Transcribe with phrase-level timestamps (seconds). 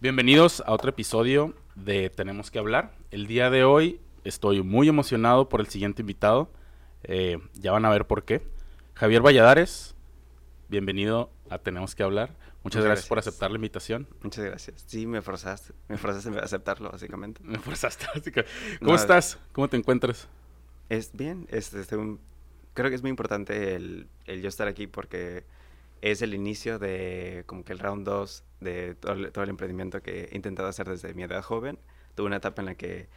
[0.00, 2.92] Bienvenidos a otro episodio de Tenemos que hablar.
[3.10, 6.52] El día de hoy estoy muy emocionado por el siguiente invitado.
[7.02, 8.46] Eh, ya van a ver por qué.
[8.94, 9.96] Javier Valladares,
[10.68, 12.36] bienvenido a Tenemos que hablar.
[12.62, 14.06] Muchas, gracias, por aceptar la invitación.
[14.22, 14.84] Muchas gracias.
[14.86, 15.74] Sí, me forzaste.
[15.88, 17.40] Me forzaste a aceptarlo, básicamente.
[17.42, 18.06] Me forzaste.
[18.14, 18.78] básicamente.
[18.78, 19.36] ¿Cómo estás?
[19.50, 20.28] ¿Cómo te encuentras?
[20.90, 21.48] Es bien.
[21.50, 21.96] Este, este,
[22.72, 25.44] creo que es muy importante el, el yo estar aquí porque
[26.02, 30.36] es el inicio de como que el round 2 de todo el, emprendimiento que he
[30.36, 31.78] intentado hacer desde mi edad joven.
[32.14, 33.08] Tuve una etapa en la que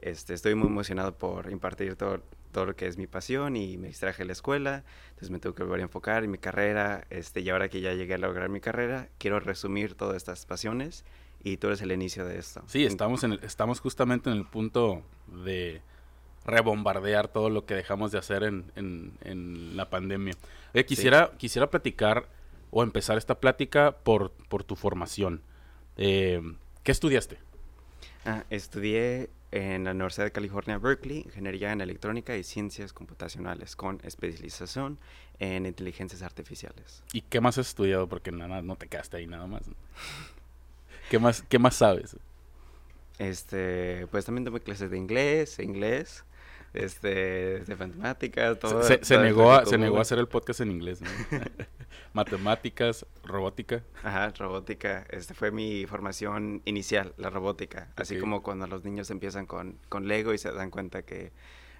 [0.00, 2.22] este, estoy muy emocionado por impartir todo,
[2.52, 5.54] todo lo que es mi pasión y me distraje de la escuela, entonces me tuve
[5.54, 8.48] que volver a enfocar en mi carrera este, y ahora que ya llegué a lograr
[8.48, 11.04] mi carrera, quiero resumir todas estas pasiones
[11.42, 12.62] y tú eres el inicio de esto.
[12.66, 15.02] Sí, estamos, en estamos justamente en el punto
[15.44, 15.82] de
[16.50, 20.34] rebombardear todo lo que dejamos de hacer en, en, en la pandemia.
[20.86, 21.38] Quisiera, sí.
[21.38, 22.28] quisiera platicar
[22.70, 25.42] o empezar esta plática por, por tu formación.
[25.96, 26.40] Eh,
[26.82, 27.38] ¿Qué estudiaste?
[28.24, 34.00] Ah, estudié en la Universidad de California, Berkeley, Ingeniería en Electrónica y Ciencias Computacionales, con
[34.04, 34.98] especialización
[35.38, 37.02] en inteligencias artificiales.
[37.12, 38.08] ¿Y qué más has estudiado?
[38.08, 39.62] Porque nada, no te quedaste ahí nada más.
[41.10, 42.16] ¿Qué más, qué más sabes?
[43.18, 46.24] Este, pues también tomé clases de inglés, inglés,
[46.72, 48.82] este, de matemáticas, todo.
[48.82, 51.08] Se, se negó, a, se negó a hacer el podcast en inglés, ¿no?
[52.12, 53.82] Matemáticas, robótica.
[54.02, 55.06] Ajá, robótica.
[55.10, 57.88] Este fue mi formación inicial, la robótica.
[57.92, 58.02] Okay.
[58.02, 61.32] Así como cuando los niños empiezan con, con Lego y se dan cuenta que,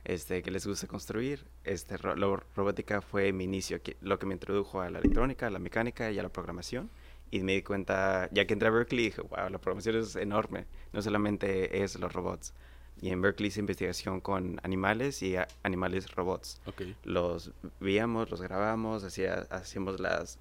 [0.04, 1.46] este, que les gusta construir.
[1.64, 5.46] Este, ro la robótica fue mi inicio, que, lo que me introdujo a la electrónica,
[5.46, 6.90] a la mecánica y a la programación.
[7.32, 10.66] Y me di cuenta, ya que entré a Berkeley, dije, wow, la programación es enorme.
[10.92, 12.54] No solamente es los robots.
[13.00, 16.60] Y en Berkeley hice investigación con animales y animales robots.
[16.66, 16.94] Okay.
[17.04, 20.38] Los veíamos, los grabamos, hacía, hacíamos las,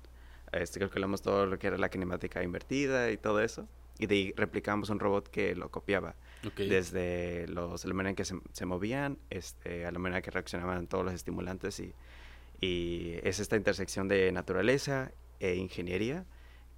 [0.52, 3.68] este, calculamos todo lo que era la kinemática invertida y todo eso.
[3.98, 6.16] Y de ahí replicamos un robot que lo copiaba.
[6.46, 6.70] Okay.
[6.70, 10.32] Desde los, la manera en que se, se, movían, este, a la manera en que
[10.32, 11.80] reaccionaban todos los estimulantes.
[11.80, 11.94] Y,
[12.60, 16.26] y es esta intersección de naturaleza e ingeniería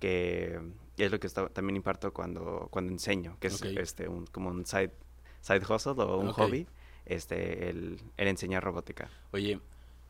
[0.02, 0.60] que
[0.98, 3.78] es lo que está, también imparto cuando, cuando enseño, que es Okay.
[3.78, 4.92] este, un, como un side
[5.42, 6.68] side hustle o un hobby,
[7.06, 9.10] este, el, el enseñar robótica.
[9.32, 9.60] Oye,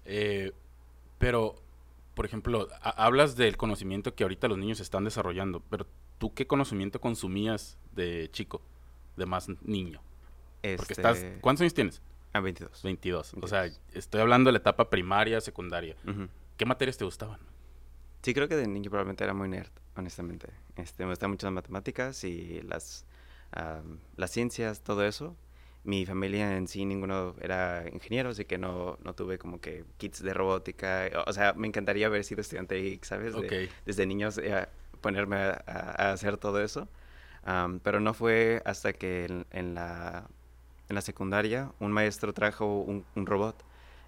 [0.06, 0.52] eh,
[1.18, 1.56] pero,
[2.14, 5.88] por ejemplo, ha- hablas del conocimiento que ahorita los niños están desarrollando, pero
[6.18, 8.62] ¿tú qué conocimiento consumías de chico,
[9.18, 10.02] de más niño?
[10.62, 12.02] Porque Este, estás, ¿cuántos años tienes?
[12.34, 12.84] A 22.
[12.84, 13.34] 22.
[13.34, 13.50] O 22.
[13.50, 15.96] sea, estoy hablando de la etapa primaria, secundaria.
[16.58, 17.40] ¿Qué materias te gustaban?
[18.22, 20.48] Sí, creo que de niño probablemente era muy nerd, honestamente.
[20.76, 23.06] Este, me gustaban mucho las matemáticas y las,
[23.56, 25.36] um, las ciencias, todo eso.
[25.84, 30.22] Mi familia en sí, ninguno era ingeniero, así que no, no tuve como que kits
[30.22, 31.10] de robótica.
[31.26, 33.34] O, sea, me encantaría haber sido estudiante de geek, ¿sabes?
[33.34, 33.70] De.
[33.86, 34.68] Desde niños eh,
[35.02, 36.88] ponerme a, a, a hacer todo eso.
[37.46, 40.28] Um, pero no fue hasta que en, en, la,
[40.90, 43.64] en la secundaria un maestro trajo un, un robot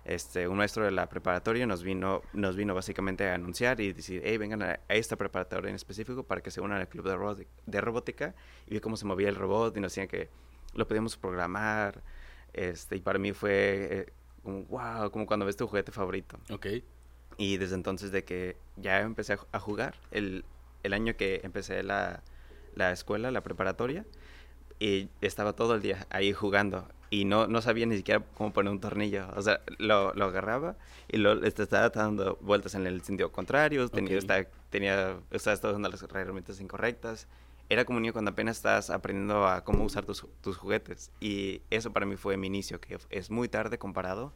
[0.05, 4.21] este, un maestro de la preparatoria nos vino, nos vino básicamente a anunciar y decir,
[4.25, 7.51] hey, vengan a, esta preparatoria en específico para que se unan al club de, robótica,
[7.65, 8.35] de robótica
[8.67, 10.29] y vi cómo se movía el robot y nos decían que
[10.73, 12.03] lo podíamos programar.
[12.51, 14.13] Este, y para mí fue eh,
[14.43, 16.37] como, wow, como cuando ves tu juguete favorito.
[16.51, 16.67] Ok.
[17.37, 20.43] Y desde entonces de que ya empecé a, a jugar, el,
[20.83, 22.21] el, año que empecé la,
[22.75, 24.05] la escuela, la preparatoria,
[24.79, 28.71] y estaba todo el día ahí jugando y no, no sabía ni siquiera cómo poner
[28.71, 29.27] un tornillo.
[29.35, 33.87] O sea, lo, lo agarraba y lo este, estaba dando vueltas en el sentido contrario,
[33.87, 34.23] tenía, Ok.
[34.23, 37.27] estaba, tenía, estaba usando las herramientas incorrectas.
[37.69, 41.11] Era como un niño cuando apenas estás aprendiendo a cómo usar tus, tus juguetes.
[41.19, 44.33] Y eso para mí fue mi inicio, que es muy tarde comparado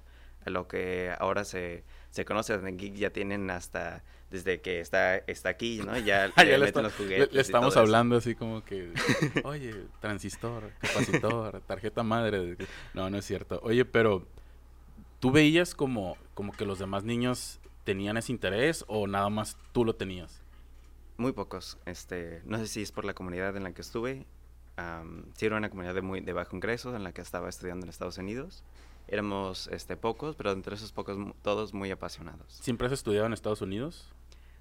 [0.50, 2.54] lo que ahora se, se conoce.
[2.54, 5.98] En Geek ya tienen hasta desde que está, está aquí, ¿no?
[5.98, 7.32] Ya, le está- los juguetes.
[7.34, 7.80] le estamos eso.
[7.80, 8.92] hablando así como que,
[9.44, 12.58] oye, transistor, capacitor, tarjeta madre.
[12.94, 13.60] No, no es cierto.
[13.64, 14.28] Oye, pero
[15.20, 19.86] ¿tú veías como, como que los demás niños tenían ese interés o nada más tú
[19.86, 20.42] lo tenías?
[21.16, 21.78] Muy pocos.
[21.86, 24.26] Este, no sé si es por la comunidad en la que estuve.
[25.36, 27.90] sí era una comunidad de, muy, de bajo ingreso en la que estaba estudiando en
[27.90, 28.64] Estados Unidos.
[29.08, 32.54] Éramos este, pocos, pero entre esos pocos todos muy apasionados.
[32.54, 34.14] ¿Siempre has estudiado en Estados Unidos?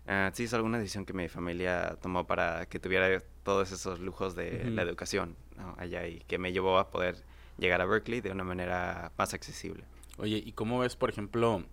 [0.07, 4.37] Ah, sí, es alguna decisión que mi familia tomó para que tuviera todos esos lujos
[4.37, 5.75] de la educación ¿no?
[5.79, 7.25] allá y que me llevó a poder
[7.59, 9.85] llegar a Berkeley de una manera más accesible.
[10.19, 11.65] Oye, ¿y cómo ves, por ejemplo,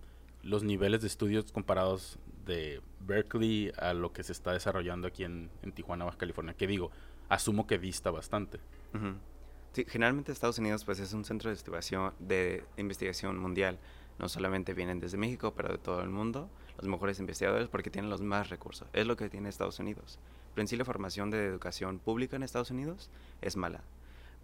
[0.41, 5.49] los niveles de estudios comparados de Berkeley a lo que se está desarrollando aquí en,
[5.61, 6.55] en Tijuana, Baja California?
[6.55, 6.91] Que digo,
[7.29, 8.59] asumo que dista bastante.
[8.93, 9.13] Ujú.
[9.73, 13.79] Sí, generalmente Estados Unidos pues es un centro de investigación, de investigación mundial.
[14.19, 16.47] No solamente vienen desde México, pero de todo el mundo.
[16.77, 18.87] Los mejores investigadores porque tienen los más recursos.
[18.93, 20.19] Es lo que tiene Estados Unidos.
[20.55, 23.09] en sí la formación de educación pública en Estados Unidos
[23.41, 23.81] es mala.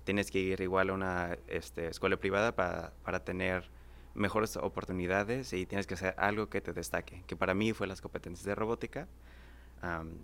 [0.03, 3.69] Tienes que ir igual a una este, escuela privada para, para tener
[4.15, 8.01] mejores oportunidades y tienes que hacer algo que te destaque, que para mí fue las
[8.01, 9.07] competencias de robótica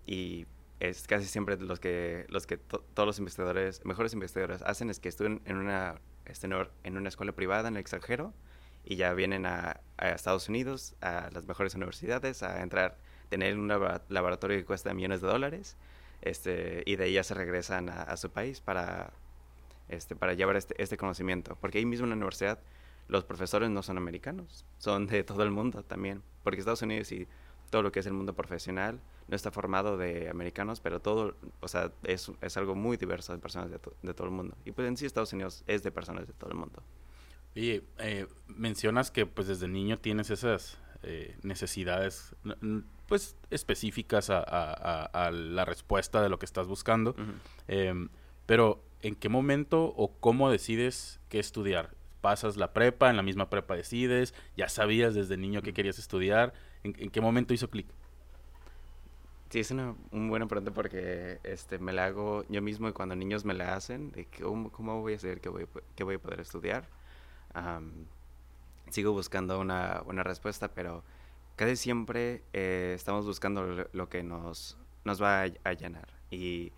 [0.08, 0.48] y
[0.80, 5.10] es casi siempre los que, los que todos los investigadores, mejores investigadores hacen es que
[5.10, 6.48] estudien en una, este,
[6.84, 8.34] en una escuela privada en el extranjero
[8.84, 12.98] y ya vienen a, a, Estados Unidos, a las mejores universidades, a entrar,
[13.30, 15.78] tener un laboratorio que cuesta millones de dólares
[16.22, 19.14] este, y de ahí ya se regresan a, a su país para,
[19.88, 21.58] este, para llevar este, este conocimiento.
[21.62, 22.60] Porque ahí mismo en la universidad
[23.08, 26.22] los profesores no son americanos, son de todo el mundo también.
[26.44, 27.28] Porque Estados Unidos y
[27.70, 31.68] todo lo que es el mundo profesional no está formado de americanos, pero todo, o
[31.68, 34.56] sea, es, es algo muy diverso de personas de, de, todo el mundo.
[34.66, 36.84] Y pues en sí Estados Unidos es de personas de todo el mundo.
[37.56, 42.36] Oye, eh, mencionas que pues desde niño tienes esas eh, necesidades
[43.08, 47.12] pues específicas a, a, a, la respuesta de lo que estás buscando.
[47.12, 47.34] Uh -huh.
[47.68, 48.08] eh,
[48.46, 51.96] pero ¿en qué momento o cómo decides qué estudiar?
[52.22, 54.34] ¿Pasas la prepa, en la misma prepa decides?
[54.58, 56.54] ¿Ya sabías desde niño que querías estudiar?
[56.86, 57.88] ¿En, en qué momento hizo clic?
[59.50, 63.16] Sí, es una, una, buena pregunta porque este, me la hago yo mismo y cuando
[63.16, 65.66] niños me la hacen, de cómo, cómo voy a saber que voy,
[65.96, 66.88] que voy a poder estudiar.
[67.56, 68.06] Um,
[68.92, 71.04] sigo buscando una, una, respuesta, pero
[71.56, 76.10] casi siempre eh, estamos buscando lo, que nos, nos va a, a, llenar.
[76.30, 76.72] Y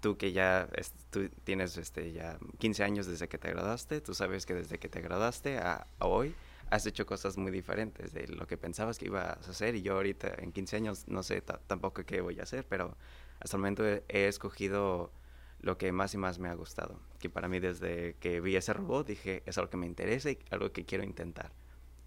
[0.00, 0.68] tú que ya
[1.10, 4.88] tú tienes este, ya 15 años desde que te graduaste, tú sabes que desde que
[4.88, 6.36] te graduaste a, a hoy
[6.74, 9.94] has hecho cosas muy diferentes de lo que pensabas que ibas a hacer y yo
[9.94, 12.96] ahorita en 15 años no sé tampoco qué voy a hacer, pero
[13.38, 15.12] hasta el momento he, he, escogido
[15.60, 18.72] lo que más y más me ha gustado, que para mí desde que vi ese
[18.72, 21.52] robot dije es algo que me interesa y algo que quiero intentar.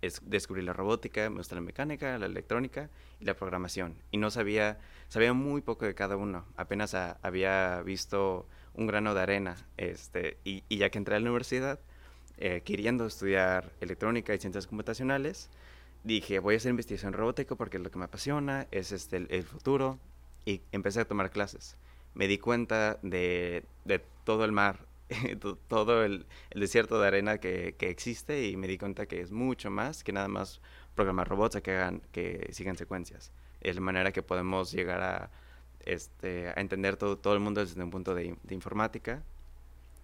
[0.02, 3.96] Es descubrir la robótica, me gusta la mecánica, la electrónica y la programación.
[4.12, 4.78] Y no sabía,
[5.08, 6.46] sabía muy poco de cada uno.
[6.56, 9.56] Apenas a, había visto un grano de arena.
[9.76, 11.80] Este, y, y ya que entré a la universidad,
[12.40, 15.50] eh, queriendo estudiar electrónica y ciencias computacionales,
[16.04, 19.44] dije, voy a hacer investigación robótica porque es lo que me apasiona, es este, el,
[19.44, 20.00] futuro,
[20.46, 21.78] y empecé a tomar clases.
[22.14, 24.86] Me di cuenta de, de todo el mar,
[25.68, 29.72] todo el, desierto de arena que, que, existe y me di cuenta que es mucho
[29.72, 30.62] más que nada más
[30.96, 33.32] programar robots que, hagan, que sigan secuencias.
[33.62, 35.32] Es la manera que podemos llegar a,
[35.80, 39.24] este, a entender todo, todo el mundo desde un punto de informática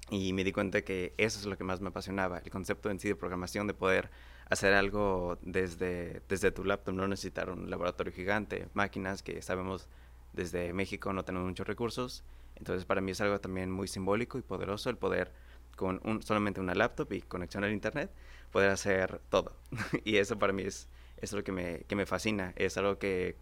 [0.10, 3.00] y me di cuenta que eso es lo que más me apasionaba, el concepto en
[3.00, 4.10] sí de programación, de poder
[4.50, 9.88] hacer algo desde, desde tu laptop, no necesitar un laboratorio gigante, máquinas que sabemos
[10.34, 12.24] desde México no tenemos muchos recursos.
[12.56, 15.32] Entonces para mí es algo también muy simbólico y poderoso el poder
[15.76, 18.12] con un, solamente una laptop y conexión al internet
[18.52, 19.56] poder hacer todo.
[20.04, 23.36] y eso para mí es, es lo que me, que me fascina, es algo que,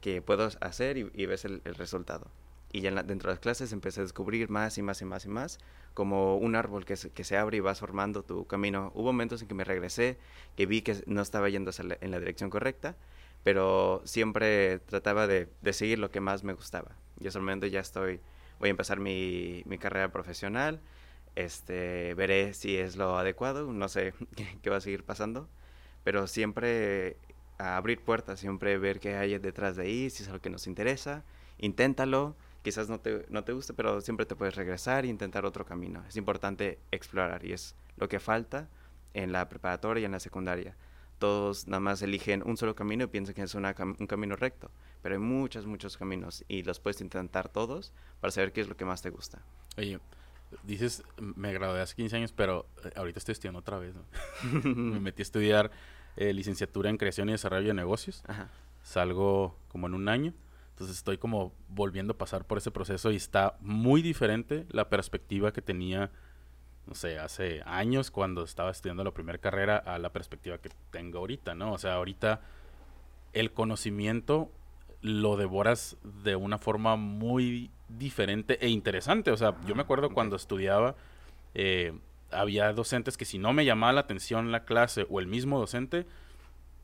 [0.00, 2.30] que puedo hacer y, ves el resultado
[2.72, 5.28] y ya dentro de las clases empecé a descubrir más y más y más y
[5.28, 5.58] más,
[5.94, 8.92] como un árbol que se, que se abre y vas formando tu camino.
[8.94, 10.18] Hubo momentos en que me regresé,
[10.56, 12.96] que vi que no estaba yendo la, en la dirección correcta,
[13.42, 16.92] pero siempre trataba de, de, seguir lo que más me gustaba.
[17.20, 18.20] Y ese momento ya estoy,
[18.60, 20.80] voy a empezar mi, mi carrera profesional,
[21.34, 25.48] este, veré si es lo adecuado, no sé qué, qué va a seguir pasando,
[26.04, 27.16] pero siempre
[27.58, 30.66] a abrir puertas, siempre ver qué hay detrás de ahí, si es algo que nos
[30.66, 31.24] interesa,
[31.58, 35.64] inténtalo, quizás no te, no te guste, pero siempre te puedes regresar e intentar otro
[35.64, 36.04] camino.
[36.08, 38.68] Es importante explorar y es lo que falta
[39.14, 40.76] en la preparatoria y en la secundaria.
[41.18, 44.70] Todos nada más eligen un solo camino y piensan que es una, un camino recto,
[45.02, 48.76] pero hay muchos, muchos caminos y los puedes intentar todos para saber qué es lo
[48.76, 49.42] que más te gusta.
[49.76, 50.00] Oye,
[50.62, 53.94] dices, me gradué hace 15 años, pero eh, ahorita estoy estudiando otra vez.
[53.94, 54.04] ¿no?
[54.74, 55.70] me metí a estudiar
[56.16, 58.22] eh, licenciatura en creación y desarrollo de negocios.
[58.26, 58.48] Ajá.
[58.82, 60.32] Salgo como en un año.
[60.80, 65.52] Entonces estoy como volviendo a pasar por ese proceso y está muy diferente la perspectiva
[65.52, 66.10] que tenía,
[66.86, 71.18] no sé, hace años cuando estaba estudiando la primera carrera a la perspectiva que tengo
[71.18, 71.74] ahorita, ¿no?
[71.74, 72.40] O sea, ahorita
[73.34, 74.50] el conocimiento
[75.02, 79.32] lo devoras de una forma muy diferente e interesante.
[79.32, 80.94] O sea, yo me acuerdo cuando estudiaba,
[81.52, 81.92] eh,
[82.30, 86.06] había docentes que si no me llamaba la atención la clase o el mismo docente,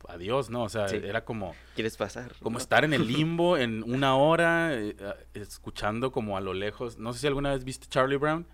[0.07, 0.63] adiós, ¿no?
[0.63, 0.97] O sea, sí.
[1.03, 1.55] era como...
[1.75, 2.33] ¿Quieres pasar?
[2.41, 4.95] Como estar en el limbo en una hora, eh,
[5.33, 6.97] escuchando como a lo lejos.
[6.97, 8.45] No sé si alguna vez viste Charlie Brown,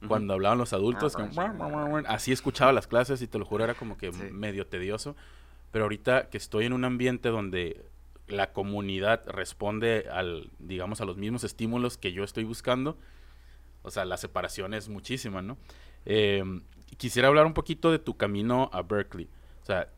[0.00, 0.08] uh -huh.
[0.08, 3.74] cuando hablaban los adultos, ah, como, así escuchaba las clases y te lo juro, era
[3.74, 4.22] como que sí.
[4.30, 5.16] medio tedioso.
[5.70, 7.84] Pero ahorita que estoy en un ambiente donde
[8.26, 12.98] la comunidad responde al, digamos, a los mismos estímulos que yo estoy buscando,
[13.82, 15.56] o sea, la separación es muchísima, ¿no?
[16.04, 16.42] Eh,
[16.96, 19.28] quisiera hablar un poquito de tu camino a Berkeley.
[19.62, 19.88] O sea,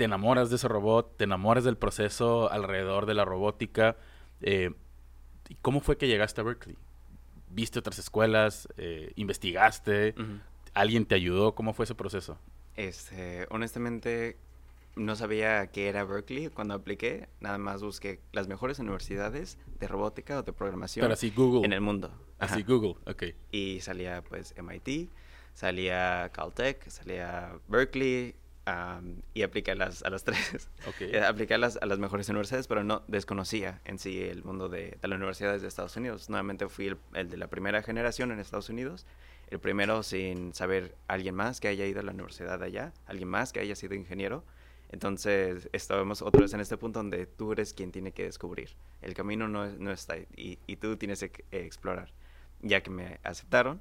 [0.00, 3.98] te enamoras de ese robot, te enamoras del proceso alrededor de la robótica.
[4.40, 4.70] Eh,
[5.60, 6.78] ¿Cómo fue que llegaste a Berkeley?
[7.50, 8.66] ¿Viste otras escuelas?
[8.78, 10.14] Eh, ¿Investigaste?
[10.72, 11.54] ¿Alguien te ayudó?
[11.54, 12.38] ¿Cómo fue ese proceso?
[12.76, 14.38] Este, honestamente,
[14.96, 17.28] no sabía qué era Berkeley cuando apliqué.
[17.40, 21.66] Nada más busqué las mejores universidades de robótica o de programación Pero así Google.
[21.66, 22.10] en el mundo.
[22.38, 23.24] Así Google, ok.
[23.52, 25.10] Y salía pues MIT,
[25.52, 28.34] salía Caltech, salía Berkeley
[29.34, 30.68] y apliqué a las, a las tres.
[30.86, 31.10] Okay.
[31.12, 34.68] Eh, apliqué a las, a las mejores universidades, pero no desconocía en sí el mundo
[34.68, 36.28] de, de las universidades de Estados Unidos.
[36.28, 39.06] Nuevamente fui el, el de la primera generación en Estados Unidos
[39.50, 43.52] el primero sin saber alguien más que haya ido a la universidad allá, alguien más
[43.52, 44.44] que haya sido ingeniero.
[44.92, 48.70] Entonces, estábamos otra vez en este punto donde tú eres quien tiene que descubrir.
[49.02, 52.12] El camino no, no está y, y, tú tienes que explorar.
[52.60, 53.80] Ya que me aceptaron,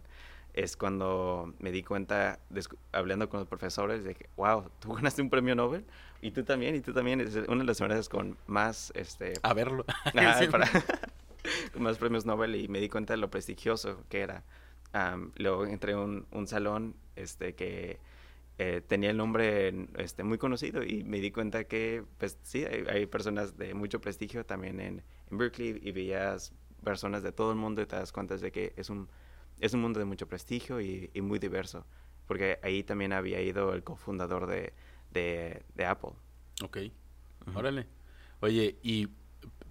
[0.64, 2.40] es cuando me di cuenta,
[2.92, 5.86] hablando con los profesores, de que, wow, tú ganaste un premio Nobel
[6.22, 7.22] y tú también, y tú también.
[7.22, 8.92] Es una de las universidades con más...
[8.96, 9.86] Este, a verlo.
[10.16, 10.68] Ah, para,
[11.74, 14.44] con más premios Nobel y me di cuenta de lo prestigioso que era.
[14.94, 18.00] Um, luego entré a un, un salón este, que
[18.58, 23.06] eh, tenía el nombre este, muy conocido y me di cuenta que, pues sí, hay,
[23.06, 26.52] personas de mucho prestigio también en, en, Berkeley y veías
[26.84, 29.08] personas de todo el mundo y te das cuenta de que es un,
[29.60, 31.86] es un mundo de mucho prestigio y, y muy diverso,
[32.28, 34.74] porque ahí también había ido el cofundador de,
[35.12, 36.12] de, de Apple.
[36.64, 37.56] Ok, uh -huh.
[37.58, 37.88] órale.
[38.42, 39.08] Oye, ¿y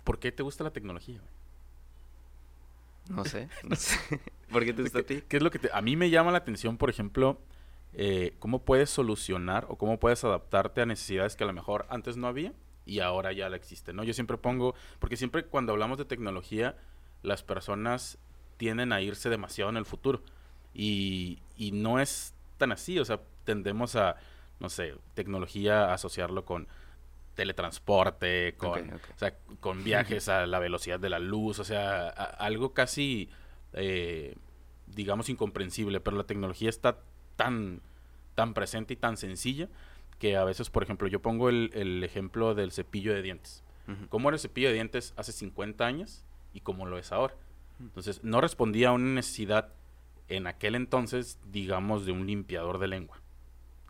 [0.04, 1.20] por qué te gusta la tecnología?
[3.08, 3.98] No sé, no sé.
[4.50, 5.24] ¿Por qué te gusta ¿Qué, a ti?
[5.28, 7.40] ¿Qué es lo que te, a mí me llama la atención, por ejemplo,
[7.94, 12.16] eh, cómo puedes solucionar o cómo puedes adaptarte a necesidades que a lo mejor antes
[12.16, 12.52] no había
[12.84, 14.04] y ahora ya la existen, ¿no?
[14.04, 16.76] Yo siempre pongo, porque siempre cuando hablamos de tecnología,
[17.22, 18.18] las personas
[18.58, 20.22] tienden a irse demasiado en el futuro
[20.74, 24.16] y, y no es tan así, o sea, tendemos a,
[24.60, 26.68] no sé, tecnología, asociarlo con
[27.34, 29.10] teletransporte, con, Ok, ok.
[29.14, 33.30] o sea, con viajes a la velocidad de la luz, o sea, a- algo casi,
[33.72, 34.34] eh,
[34.86, 36.98] digamos, incomprensible, pero la tecnología está
[37.36, 37.80] tan,
[38.34, 39.68] tan presente y tan sencilla
[40.18, 43.62] que a veces, por ejemplo, yo pongo el, el ejemplo del cepillo de dientes.
[44.10, 46.22] ¿Cómo era el cepillo de dientes hace 50 años
[46.52, 47.34] y cómo lo es ahora?
[47.80, 49.72] Entonces, no respondía a una necesidad
[50.28, 53.20] en aquel entonces, digamos, de un limpiador de lengua.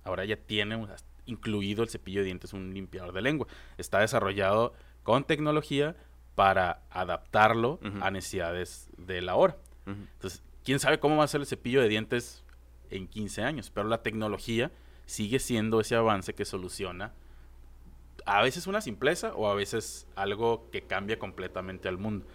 [0.04, 0.86] Ahora ya tiene
[1.26, 3.46] incluido el cepillo de dientes un limpiador de lengua.
[3.76, 5.96] Está desarrollado con tecnología
[6.34, 9.56] para adaptarlo a necesidades de la hora.
[9.86, 12.44] Entonces, quién sabe cómo va a ser el cepillo de dientes
[12.90, 14.70] en 15 años, pero la tecnología
[15.06, 17.12] sigue siendo ese avance que soluciona
[18.26, 22.26] a veces una simpleza o a veces algo que cambia completamente al mundo.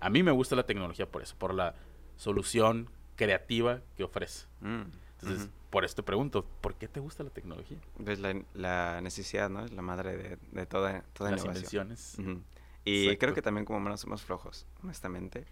[0.00, 1.74] A mí me gusta la tecnología por eso, por la
[2.16, 4.46] solución creativa que ofrece.
[4.60, 4.82] Mm,
[5.20, 7.78] Entonces, por eso te pregunto, ¿por qué te gusta la tecnología?
[8.02, 9.64] Pues la, la necesidad, ¿no?
[9.64, 11.88] Es la madre de, de toda, toda Las innovación.
[11.92, 12.44] invenciones.
[12.84, 13.18] Y Exacto.
[13.20, 15.46] creo que también como humanos somos flojos, honestamente.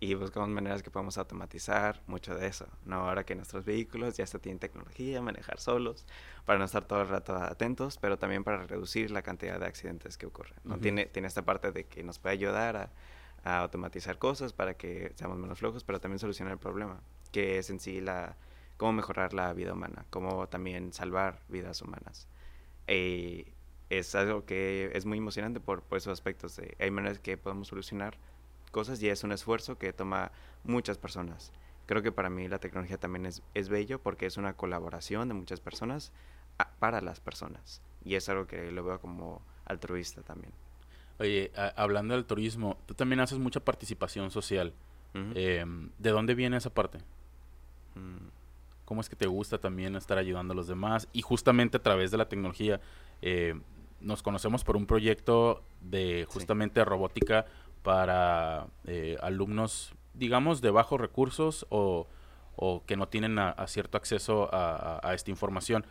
[0.00, 3.08] Y buscamos maneras que podemos automatizar mucho de eso, ¿no?
[3.08, 6.06] Ahora que nuestros vehículos ya se tienen tecnología, manejar solos,
[6.46, 10.16] para no estar todo el rato atentos, pero también para reducir la cantidad de accidentes
[10.16, 10.78] que ocurren, ¿no?
[10.78, 12.90] Tiene, tiene esta parte de que nos puede ayudar a,
[13.44, 17.00] a automatizar cosas para que seamos menos flojos, pero también solucionar el problema,
[17.32, 18.36] que es en sí la
[18.76, 22.28] cómo mejorar la vida humana, cómo también salvar vidas humanas.
[22.86, 23.52] Eh,
[23.90, 26.60] es algo que es muy emocionante por, por esos aspectos.
[26.78, 28.18] Hay maneras que podemos solucionar
[28.70, 30.30] cosas y es un esfuerzo que toma
[30.64, 31.52] muchas personas.
[31.86, 35.34] Creo que para mí la tecnología también es, es bello porque es una colaboración de
[35.34, 36.12] muchas personas
[36.58, 37.82] a- para las personas.
[38.04, 40.52] Y es algo que lo veo como altruista también.
[41.18, 44.72] Oye, a- hablando del turismo, tú también haces mucha participación social.
[45.34, 46.98] Em, ¿De dónde viene esa parte?
[47.96, 48.28] Mm,
[48.84, 51.08] ¿Cómo es que te gusta también estar ayudando a los demás?
[51.12, 52.80] Y justamente a través de la tecnología,
[53.20, 53.58] eh,
[54.00, 56.32] nos conocemos por un proyecto de Sí.
[56.34, 57.46] justamente robótica
[57.82, 62.06] para eh, alumnos, digamos, de bajos recursos o,
[62.54, 65.84] o que no tienen a, a cierto acceso a, a- a esta información.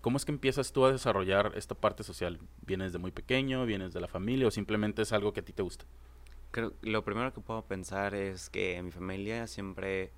[0.00, 2.40] ¿Cómo es que empiezas tú a desarrollar esta parte social?
[2.62, 3.66] ¿Vienes de muy pequeño?
[3.66, 4.48] ¿Vienes de la familia?
[4.48, 5.84] ¿O simplemente es algo que a ti te gusta?
[6.52, 10.10] Creo lo primero que puedo pensar es que mi familia siempre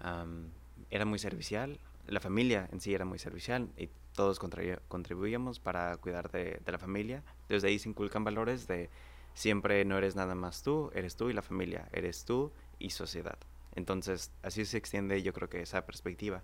[0.00, 0.50] am,
[0.90, 1.80] era muy servicial.
[2.06, 6.72] La familia en sí era muy servicial y todos contribu- contribuíamos para cuidar de, de
[6.72, 7.22] la familia.
[7.48, 8.90] Desde ahí se inculcan valores de
[9.32, 13.38] siempre no eres nada más tú, eres tú y la familia, eres tú y sociedad.
[13.74, 16.42] Entonces, así se extiende yo creo que esa perspectiva.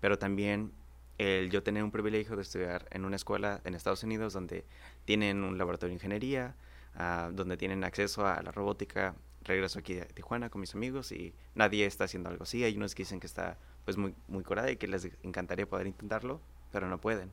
[0.00, 0.72] Pero también
[1.18, 4.64] el yo tener un privilegio de estudiar en una escuela en Estados Unidos donde
[5.04, 6.54] tienen un laboratorio de ingeniería,
[6.94, 9.14] ah, donde tienen acceso a la robótica.
[9.42, 12.64] Regreso aquí a Tijuana con mis amigos y nadie está haciendo algo así.
[12.64, 15.86] Hay unos que dicen que está pues muy, muy curada y que les encantaría poder
[15.86, 17.30] intentarlo, pero no pueden.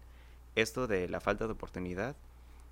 [0.56, 2.16] Esto de la falta de oportunidad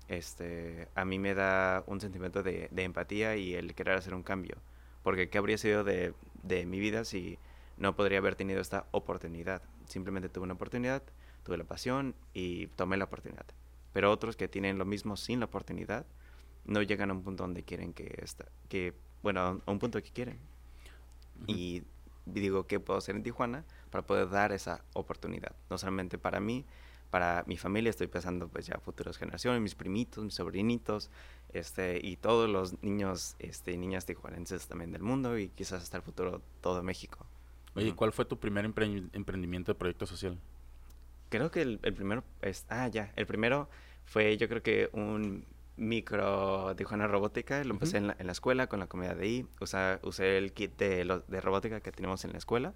[0.08, 4.22] este, a mí me da un sentimiento de, de empatía y el querer hacer un
[4.22, 4.56] cambio.
[5.02, 6.14] Porque ¿qué habría sido de
[6.66, 7.38] mi vida si
[7.76, 9.62] no podría haber tenido esta oportunidad?
[9.88, 11.02] Simplemente tuve una oportunidad,
[11.42, 13.46] tuve la pasión y tomé la oportunidad.
[13.92, 16.04] Pero otros que tienen lo mismo sin la oportunidad,
[16.64, 20.10] no llegan a un punto donde quieren que, esta, que bueno, a un punto que
[20.10, 20.38] quieren.
[21.46, 21.82] Y
[22.26, 25.52] digo, ¿qué puedo hacer en Tijuana para poder dar esa oportunidad?
[25.70, 26.64] No solamente para mí,
[27.10, 31.10] para mi familia, estoy pensando pues ya futuras generaciones, mis primitos, mis sobrinitos,
[31.52, 35.96] este, y todos los niños este, y niñas tijuanenses también del mundo y quizás hasta
[35.98, 37.26] el futuro todo México.
[37.76, 40.38] Oye, ¿cuál fue tu primer emprendimiento de proyecto social?
[41.28, 43.68] Creo que el, el primero, es, ah, ya, el primero
[44.04, 45.44] fue yo creo que un
[45.76, 49.46] micro Tijuana Robótica, lo empecé en, la, en, la, escuela con la comunidad de ahí,
[50.02, 52.74] usé el kit de, de robótica que tenemos en la escuela,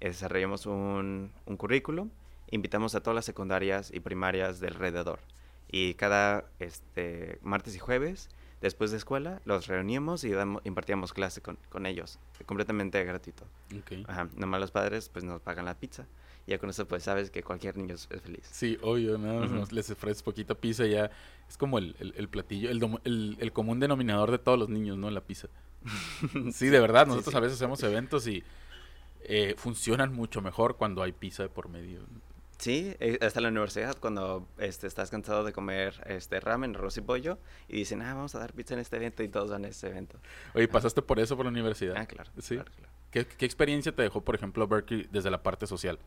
[0.00, 2.10] desarrollamos un, un currículum,
[2.50, 5.20] invitamos a todas las secundarias y primarias del alrededor.
[5.68, 8.28] Y cada este, martes y jueves
[8.64, 13.44] después de escuela los reuníamos y damos, impartíamos clase con, con ellos, completamente gratuito.
[13.82, 14.04] Okay.
[14.08, 16.06] Ajá, nomás los padres pues nos pagan la pizza
[16.46, 18.46] ya con eso pues sabes que cualquier niño es, feliz.
[18.50, 21.10] Sí, obvio, nada más les ofreces poquita pizza ya
[21.48, 25.10] es como el, el, platillo, el, el, común denominador de todos los niños, ¿no?
[25.10, 25.48] La pizza.
[26.52, 28.42] sí, de verdad, nosotros a veces hacemos eventos y
[29.22, 32.00] eh, funcionan mucho mejor cuando hay pizza de por medio.
[32.64, 37.02] Sí, eh, hasta la universidad cuando este, estás cansado de comer este ramen, arroz y
[37.02, 39.68] pollo y dicen, ah, vamos a dar pizza en este evento y todos van a
[39.68, 40.18] ese evento.
[40.54, 41.94] Oye, ¿pasaste por eso por la universidad?
[41.94, 42.30] Ah, claro.
[42.38, 42.54] Sí.
[42.54, 42.90] Claro, claro.
[43.10, 45.98] ¿Qué, ¿Qué, experiencia te dejó, por ejemplo, Berkeley desde la parte social?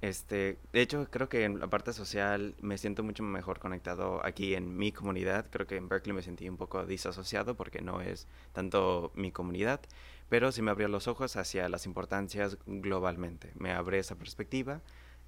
[0.00, 4.54] Este, de hecho, creo que en la parte social me siento mucho mejor conectado aquí
[4.54, 5.44] en mi comunidad.
[5.50, 9.82] Creo que en Berkeley me sentí un poco disasociado porque no es tanto mi comunidad,
[10.30, 13.52] pero sí me abrió los ojos hacia las importancias globalmente.
[13.56, 14.80] Me abre esa perspectiva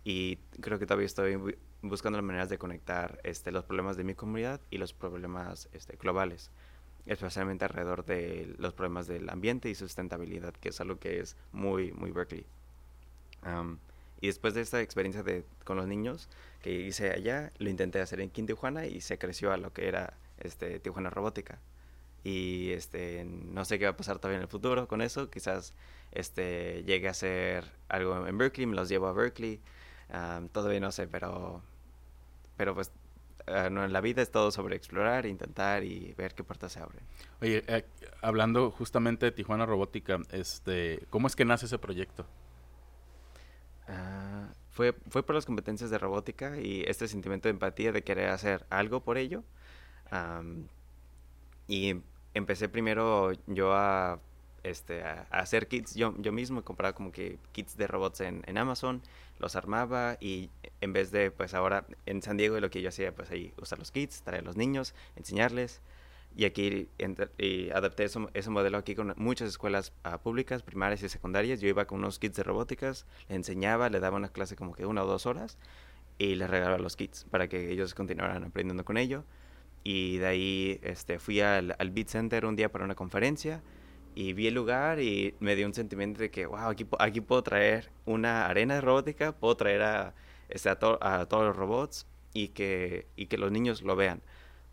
[0.07, 1.37] y creo que todavía estoy
[1.83, 5.97] buscando las maneras de conectar este, los problemas de mi comunidad y los problemas este,
[5.97, 6.53] globales,
[7.07, 11.91] especialmente alrededor de los problemas del ambiente y sustentabilidad, que es algo que es muy,
[11.91, 12.47] muy Berkeley.
[13.45, 13.79] Um,
[14.21, 16.29] y después de esta experiencia de, con los niños
[16.63, 19.89] que hice allá, lo intenté hacer en Quin Tijuana y se creció a lo que
[19.89, 21.59] era este, Tijuana Robótica.
[22.23, 25.31] Y este, no sé qué va a pasar todavía en el futuro con eso.
[25.31, 25.75] Quizás
[26.13, 29.61] este, llegue a hacer algo en Berkeley, me los llevo a Berkeley.
[30.53, 31.63] Todavía no sé, pero,
[32.57, 32.93] pero pues
[33.49, 36.81] uh, no, en la vida es todo sobre explorar, intentar y ver qué puertas se
[36.81, 37.03] abren.
[37.41, 37.85] Oye, eh,
[38.23, 42.27] hablando justamente de Tijuana Robótica, este, ¿cómo es que nace ese proyecto?
[43.89, 48.31] Ah, fue, fue por las competencias de robótica y este sentimiento de empatía de querer
[48.31, 49.43] hacer algo por ello.
[51.69, 51.97] y
[52.35, 54.21] empecé primero yo a,
[54.67, 59.01] este, a, hacer kits yo, yo mismo, compraba como que kits de robots en, Amazon,
[59.39, 60.51] los armaba y
[60.81, 63.79] en vez de, pues ahora en San Diego lo que yo hacía, pues ahí usar
[63.79, 65.81] los kits, traer a los niños, enseñarles.
[66.35, 66.91] Y aquí
[67.73, 71.63] adapté eso, ese modelo aquí con muchas escuelas uh, públicas, primarias y secundarias.
[71.63, 74.85] Yo iba con unos kits de robóticas, le enseñaba, le daba una clase como que
[74.85, 75.57] una o dos horas
[76.19, 79.25] y les regalaba los kits para que ellos continuaran aprendiendo con ello.
[79.83, 83.63] Y de ahí este, fui al, al Beat Center un día para una conferencia
[84.17, 87.43] y vi el lugar y me dio un sentimiento de que, wow, aquí, aquí puedo
[87.45, 90.15] traer una arena robótica, puedo traer a,
[90.49, 94.21] este, a, a todos los robots y que, y que los niños lo vean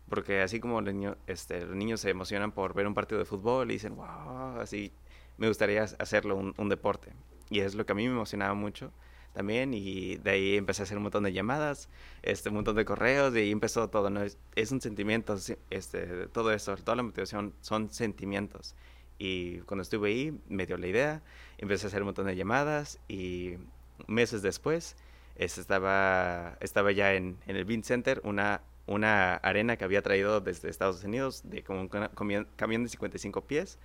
[0.08, 3.24] porque así como los niños, este, los niños se emocionan por ver un partido de
[3.24, 4.92] fútbol y dicen, wow, así
[5.38, 7.12] me gustaría hacerlo un, un, deporte.
[7.50, 8.92] Y es lo que a mí me emocionaba mucho
[9.32, 11.88] también y de ahí empecé a hacer un montón de llamadas,
[12.22, 14.22] este, un montón de correos y ahí empezó todo, ¿no?
[14.22, 15.36] Es, es un sentimiento,
[15.70, 18.76] este, todo eso, toda la motivación son sentimientos.
[19.18, 21.22] Y cuando estuve ahí me dio la idea,
[21.58, 23.54] empecé a hacer un montón de llamadas y
[24.06, 24.96] meses después
[25.36, 30.68] estaba, estaba ya en, en el Bean Center una una arena que había traído desde
[30.68, 33.78] Estados Unidos, de como un camión de 55 pies,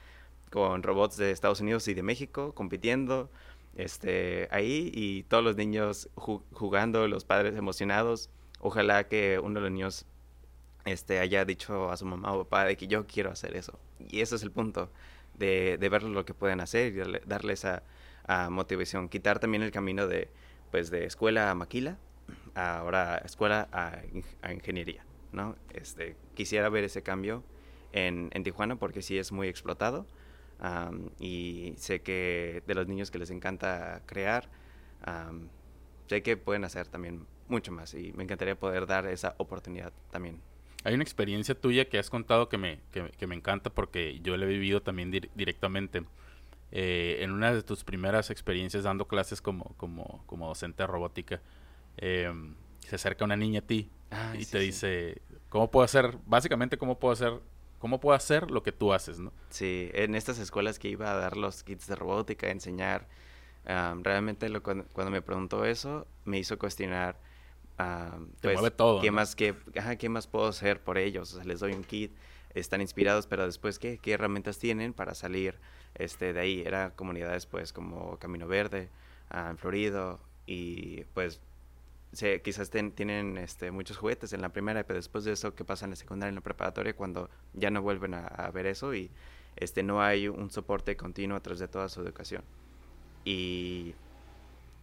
[0.52, 3.30] con robots de Estados Unidos y de México compitiendo
[3.76, 8.30] este, ahí y todos los niños jugando, los padres emocionados.
[8.60, 10.06] Ojalá que uno de los niños
[10.86, 13.80] este, haya dicho a su mamá o papá de que yo quiero hacer eso.
[14.00, 14.90] Y ese es el punto,
[15.40, 17.84] de, de lo que pueden hacer y darle, esa
[18.50, 19.10] motivación.
[19.10, 20.30] Quitar también el camino de,
[20.72, 21.98] pues, de escuela a maquila
[22.54, 24.02] ahora escuela a,
[24.42, 25.56] a, ingeniería, ¿no?
[25.74, 27.44] Este, quisiera ver ese cambio
[27.92, 30.06] en, en Tijuana porque sí es muy explotado
[31.20, 34.50] y sé que de los niños que les encanta crear,
[36.08, 40.42] sé que pueden hacer también mucho más y me encantaría poder dar esa oportunidad también.
[40.84, 44.38] Hay una experiencia tuya que has contado que me, que, que me encanta porque yo
[44.38, 46.04] la he vivido también dir directamente.
[46.72, 51.42] Eh, en una de tus primeras experiencias dando clases como, como, como docente de robótica,
[51.98, 52.32] eh,
[52.80, 53.90] se acerca una niña a ti
[54.38, 57.34] y te dice, ¿Cómo puedo hacer, básicamente, cómo puedo hacer,
[57.80, 59.34] cómo puedo hacer lo que tú haces, ¿no?
[59.50, 63.08] Sí, en estas escuelas que iba a dar los kits de robótica, a enseñar,
[63.66, 67.18] realmente lo, cuando, me preguntó eso, me hizo cuestionar,
[68.42, 69.56] pues, todo, ¿qué, más, qué,
[69.98, 71.34] ¿qué más puedo hacer por ellos?
[71.34, 72.16] O sea, les doy un kit,
[72.54, 75.60] están inspirados, pero después, ¿qué, qué herramientas tienen para salir
[75.96, 76.64] este, de ahí?
[76.66, 78.90] Era comunidades, pues, como Camino Verde,
[79.32, 81.42] en Florido, y pues
[82.44, 85.92] quizás tienen este, muchos juguetes en la primera, pero después de eso, ¿qué pasa en
[85.92, 89.12] la secundaria, en la preparatoria, cuando ya no vuelven a, ver eso y
[89.56, 92.44] este, no hay un soporte continuo a través de toda su educación?
[93.26, 93.94] Y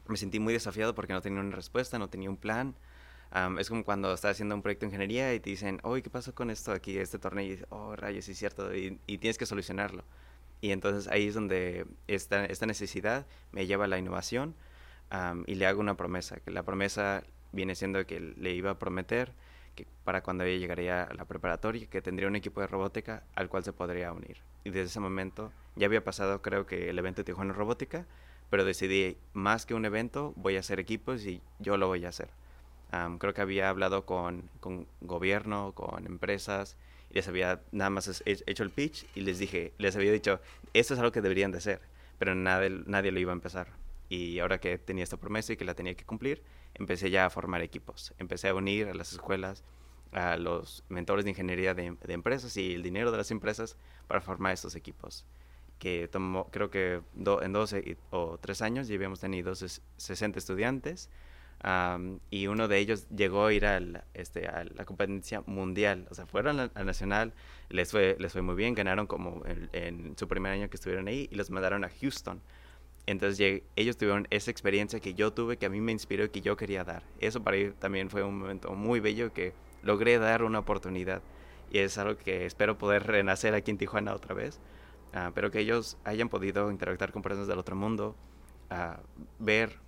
[0.07, 2.77] me sentí muy desafiado porque no tenía una respuesta, no tenía un plan.
[3.59, 6.35] Es como cuando estás haciendo un proyecto de ingeniería y te dicen, oye, ¿qué pasó
[6.35, 7.45] con esto aquí, este torneo?
[7.45, 10.05] Y dices, oh, rayos, es cierto, y, tienes que solucionarlo.
[10.61, 14.55] Y entonces ahí es donde esta, esta necesidad me lleva a la innovación
[15.47, 19.33] y le hago una promesa, que la promesa viene siendo que le iba a prometer
[19.77, 23.49] que para cuando ella llegaría a la preparatoria, que tendría un equipo de robótica al
[23.49, 24.39] cual se podría unir.
[24.65, 28.07] Y desde ese momento ya había pasado creo que el evento de Tijuana Robótica,
[28.51, 32.09] pero decidí más que un evento voy a hacer equipos y yo lo voy a
[32.09, 32.31] hacer.
[33.19, 36.77] Creo que había hablado con, con, gobierno, con empresas,
[37.11, 40.41] y les había nada más hecho el pitch y les dije, les había dicho,
[40.75, 41.81] esto es algo que deberían de hacer,
[42.19, 43.69] pero nadie, nadie lo iba a empezar.
[44.09, 46.43] Y ahora que tenía esta promesa y que la tenía que cumplir,
[46.75, 48.15] empecé ya a formar equipos.
[48.19, 49.65] Empecé a unir a las escuelas,
[50.13, 54.53] a los mentores de ingeniería de, empresas y el dinero de las empresas para formar
[54.53, 55.25] estos equipos.
[55.79, 57.03] Que tomó, creo que
[57.43, 61.11] en 12 o 3 años ya habíamos tenido 60 estudiantes
[62.31, 66.07] y uno de ellos llegó a ir al, este, a la competencia mundial.
[66.11, 67.33] O sea, fueron al nacional,
[67.69, 71.09] les fue, les fue muy bien, ganaron como en, en, su primer año que estuvieron
[71.09, 72.41] ahí y los mandaron a Houston
[73.07, 76.41] entonces ellos tuvieron esa experiencia que yo tuve, que a mí me inspiró y que
[76.41, 77.05] yo quería dar.
[77.21, 81.23] Eso para mí también fue un momento muy bello que logré dar una oportunidad.
[81.71, 84.61] Y es algo que espero poder renacer aquí en Tijuana otra vez.
[85.13, 88.17] Ah, pero que ellos hayan podido interactuar con personas del otro mundo,
[88.71, 89.01] uh,
[89.39, 89.79] ver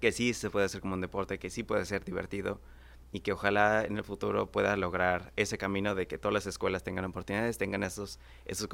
[0.00, 2.60] que sí se puede hacer como un deporte, que sí puede ser divertido
[3.12, 6.82] y que ojalá en el futuro pueda lograr ese camino de que todas las escuelas
[6.84, 8.68] tengan oportunidades, tengan esos, esos,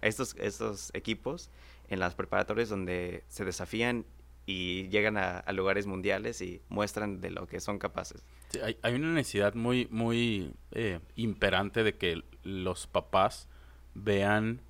[0.00, 1.50] estos, estos equipos
[1.88, 4.04] en las preparatorias donde se desafían
[4.46, 8.24] y llegan a, lugares mundiales y muestran de lo que son capaces.
[8.82, 13.46] hay, una necesidad muy, muy eh, imperante de que los papás
[13.94, 14.62] vean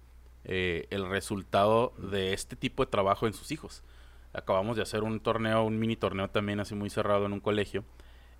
[0.45, 3.85] eh, el resultado de este tipo de trabajo en sus hijos.
[4.33, 7.85] Acabamos de hacer un torneo, un mini torneo también así muy cerrado en un colegio,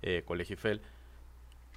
[0.01, 0.81] eh, Colegio Eiffel,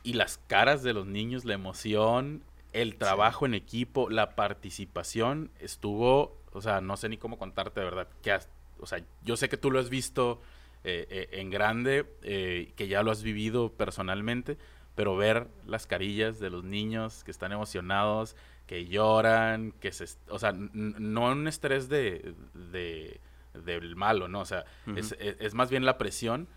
[0.02, 6.36] y las caras de los niños, la emoción, el trabajo en equipo, la participación estuvo
[6.52, 8.08] o sea, no sé ni cómo contarte, de verdad.
[8.22, 8.38] Que
[8.78, 10.40] o sea, yo sé que tú lo has visto
[10.84, 14.58] eh, eh, en grande, que ya lo has vivido personalmente,
[14.94, 20.06] pero ver las carillas de los niños que están emocionados, que lloran, que se...
[20.28, 22.34] O sea, no un estrés de,
[22.70, 23.20] de
[23.54, 24.40] del malo, ¿no?
[24.40, 24.64] O sea,
[24.96, 26.48] es, es, más bien la presión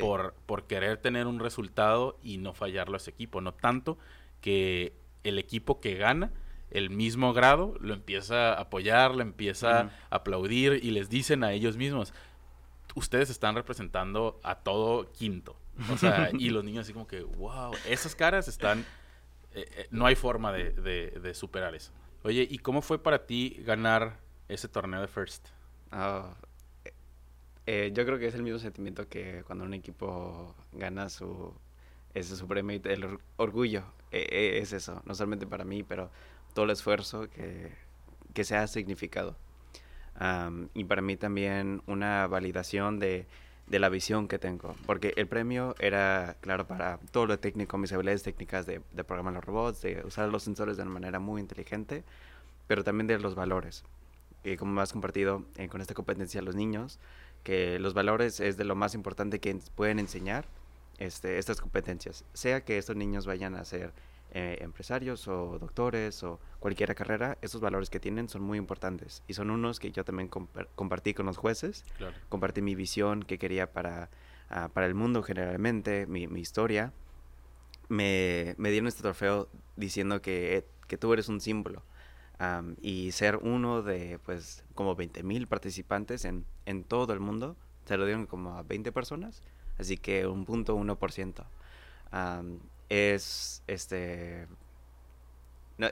[0.00, 3.98] por, por querer tener un resultado y no fallarlo a ese equipo, no tanto
[4.40, 6.32] que el equipo que gana
[6.70, 11.52] el mismo grado lo empieza a apoyar, lo empieza a aplaudir y les dicen a
[11.52, 12.14] ellos mismos,
[12.94, 15.56] ustedes están representando a todo quinto.
[15.92, 18.80] O sea, y los niños así como que, wow, esas caras están,
[19.54, 21.92] eh, eh, no hay forma de, superar eso.
[22.22, 25.48] Oye, ¿y cómo fue para ti ganar ese torneo de First?
[25.92, 26.34] Ah,
[27.66, 31.54] eh, yo creo que es el mismo sentimiento que cuando un equipo gana su,
[32.14, 33.84] ese su premio, el orgullo.
[34.10, 36.10] es eso, no solamente para mí, pero
[36.54, 37.72] todo el esfuerzo que,
[38.34, 39.36] que se ha significado.
[40.74, 43.26] y para mí también una validación de,
[43.66, 47.92] de, la visión que tengo, porque el premio era, claro, para todo lo técnico, mis
[47.92, 51.40] habilidades técnicas de, de programar los robots, de usar los sensores de una manera muy
[51.40, 52.04] inteligente,
[52.66, 53.84] pero también de los valores.
[54.44, 56.98] Y como has compartido eh, con esta competencia a los niños,
[57.42, 60.46] que los valores es de lo más importante que pueden enseñar
[60.98, 63.92] este, estas competencias, sea que estos niños vayan a ser
[64.32, 69.34] eh, empresarios o doctores o cualquier carrera, esos valores que tienen son muy importantes y
[69.34, 71.84] son unos que yo también compartí con los jueces,
[72.28, 74.08] compartí mi visión que quería para,
[74.48, 76.92] ah, para el mundo generalmente, mi, mi historia.
[77.88, 81.82] Me, me, dieron este trofeo diciendo que, que tú eres un símbolo.
[82.80, 87.96] Y ser uno de, pues, como 20 mil participantes en, en todo el mundo, se
[87.96, 89.42] lo dieron como a 20 personas,
[89.78, 91.46] así que un punto uno por ciento
[92.88, 94.46] es este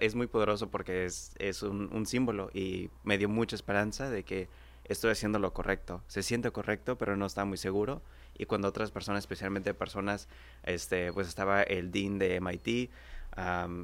[0.00, 4.22] es muy poderoso porque es, es un, un, símbolo y me dio mucha esperanza de
[4.22, 4.48] que
[4.84, 6.02] estoy haciendo lo correcto.
[6.08, 8.02] Se siente correcto, pero no está muy seguro
[8.36, 10.28] y cuando otras personas, especialmente personas,
[10.62, 12.90] este, pues estaba el dean de MIT,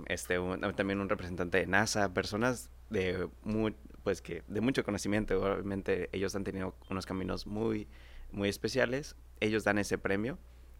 [0.06, 0.38] este,
[0.76, 6.34] también un representante de NASA, personas de muy, pues que de mucho conocimiento, obviamente ellos
[6.34, 7.86] han tenido unos caminos muy,
[8.32, 10.38] muy especiales, ellos dan ese premio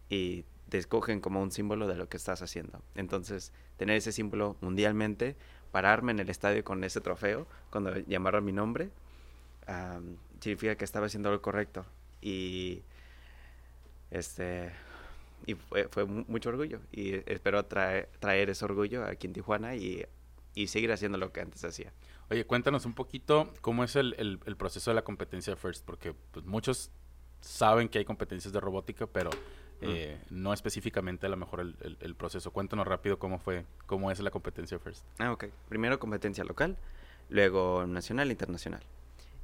[0.09, 2.81] y te escogen como un símbolo de lo que estás haciendo.
[2.95, 5.35] Entonces, tener ese símbolo mundialmente,
[5.71, 8.89] pararme en el estadio con ese trofeo, cuando llamaron mi nombre,
[10.39, 11.85] significa que estaba haciendo lo correcto.
[12.21, 12.81] Y
[14.11, 14.71] este
[15.45, 16.79] y fue, mucho orgullo.
[16.91, 20.05] Y espero traer, traer ese orgullo aquí en Tijuana y,
[20.53, 21.93] y, seguir haciendo lo que antes hacía.
[22.29, 26.45] Oye, cuéntanos un poquito cómo es el, el, proceso de la competencia FIRST, porque pues,
[26.45, 26.91] muchos
[27.41, 29.29] saben que hay competencias de robótica, pero
[29.81, 32.51] eh, no específicamente a lo mejor el, el, proceso.
[32.51, 35.05] Cuéntanos rápido cómo fue, cómo es la competencia FIRST.
[35.19, 35.45] Ah, ok.
[35.69, 36.77] Primero competencia local,
[37.29, 38.81] luego nacional e internacional.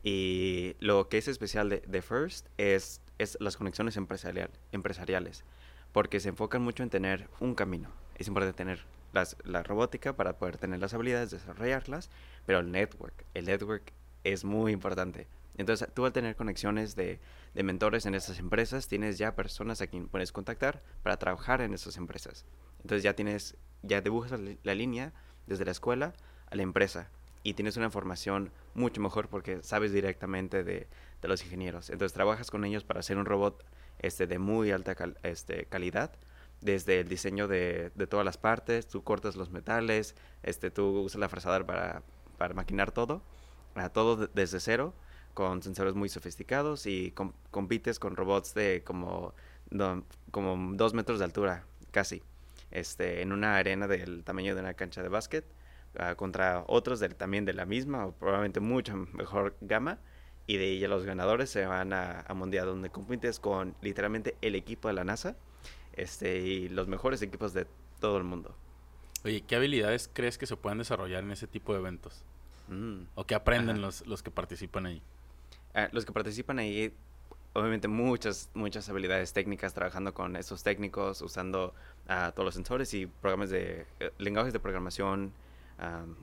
[0.04, 5.44] Y lo que es especial de, de FIRST es, es las conexiones empresarial, empresariales,
[5.92, 7.90] porque se enfocan mucho en tener un camino.
[8.16, 12.10] Es importante tener las, la robótica para poder tener las habilidades, desarrollarlas,
[12.46, 15.28] pero el network, el network es muy importante.
[15.58, 17.20] Entonces, tú al tener conexiones de,
[17.54, 21.74] de mentores en esas empresas, tienes ya personas a quien puedes contactar para trabajar en
[21.74, 22.46] esas empresas.
[22.82, 25.14] Entonces ya tienes, ya dibujas la línea
[25.48, 26.14] desde la escuela
[26.50, 27.10] a la empresa
[27.44, 30.88] y tienes una formación mucho mejor porque sabes directamente de,
[31.22, 31.90] de los ingenieros.
[31.90, 33.64] Entonces trabajas con ellos para hacer un robot
[34.02, 36.12] este, de muy alta este, calidad,
[36.60, 41.30] desde el diseño de, todas las partes, tú cortas los metales, este, tú usas la
[41.30, 42.04] fresadora para,
[42.38, 43.22] para maquinar todo,
[43.76, 44.94] a todo desde cero,
[45.34, 47.14] con sensores muy sofisticados y
[47.52, 49.34] compites con robots de como,
[50.32, 52.22] como dos metros de altura, casi,
[52.70, 55.46] este, en una arena del tamaño de una cancha de básquet
[55.98, 60.00] Ah, contra otros del, también de la misma o probablemente mucho mejor gama.
[60.52, 64.56] Y de ahí los ganadores se van a, a Mundial, donde compites con literalmente el
[64.56, 65.38] equipo de la NASA
[65.94, 67.68] este, y los mejores equipos de
[68.02, 68.54] todo el mundo.
[69.24, 72.26] Oye, ¿qué habilidades crees que se pueden desarrollar en ese tipo de eventos?
[72.68, 73.04] Mm.
[73.16, 75.02] ¿O qué aprenden los, los, que participan ahí?
[75.74, 76.94] Ah, los que participan ahí,
[77.54, 81.74] obviamente muchas, muchas habilidades técnicas, trabajando con esos técnicos, usando
[82.10, 85.32] uh, todos los sensores y programas de, eh, lenguajes de programación,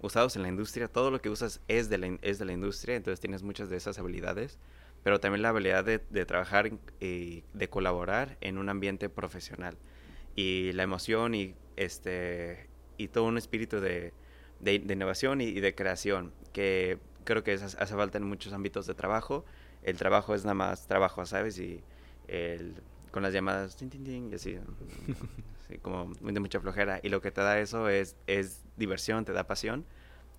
[0.03, 0.89] usados en la industria.
[0.89, 3.77] Todo lo que usas es de, la, es de la industria, entonces tienes muchas de
[3.77, 4.59] esas habilidades,
[5.03, 9.77] pero también la habilidad de, trabajar y de colaborar en un ambiente profesional.
[10.37, 14.13] Y la emoción y, este, y todo un espíritu de,
[14.61, 19.45] de, innovación y, de creación, que creo que hace falta en muchos ámbitos de trabajo.
[19.83, 21.59] El trabajo es nada más trabajo, ¿sabes?
[21.59, 21.83] Y
[22.27, 22.75] el,
[23.11, 24.59] con las llamadas, y así.
[25.83, 27.01] como de mucha flojera.
[27.03, 29.85] Y lo que te da eso es, es diversión, te da pasión.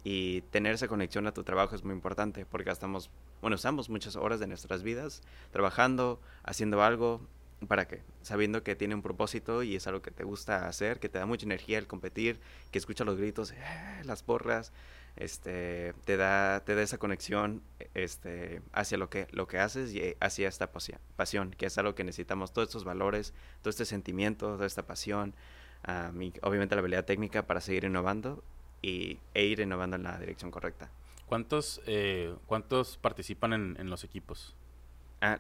[0.04, 3.10] Y tener esa conexión a tu trabajo es muy importante porque gastamos,
[3.42, 7.22] bueno, usamos muchas horas de nuestras vidas trabajando, haciendo algo,
[7.68, 8.02] ¿para qué?
[8.22, 11.26] Sabiendo que tiene un propósito y es algo que te gusta hacer, que te da
[11.26, 12.40] mucha energía el competir,
[12.72, 14.72] que escucha los gritos, eh, las porras,
[15.16, 17.62] este, te da, te da esa conexión
[17.94, 22.04] este, hacia lo que, lo que haces y hacia esta pasión, que es algo que
[22.04, 25.36] necesitamos, todos estos valores, todo este sentimiento, toda esta pasión,
[26.42, 28.44] obviamente la habilidad técnica para seguir innovando
[28.82, 30.90] y, e ir innovando en la dirección correcta.
[31.26, 34.56] ¿Cuántos, eh, ¿cuántos participan en, los equipos?
[35.22, 35.38] Ah,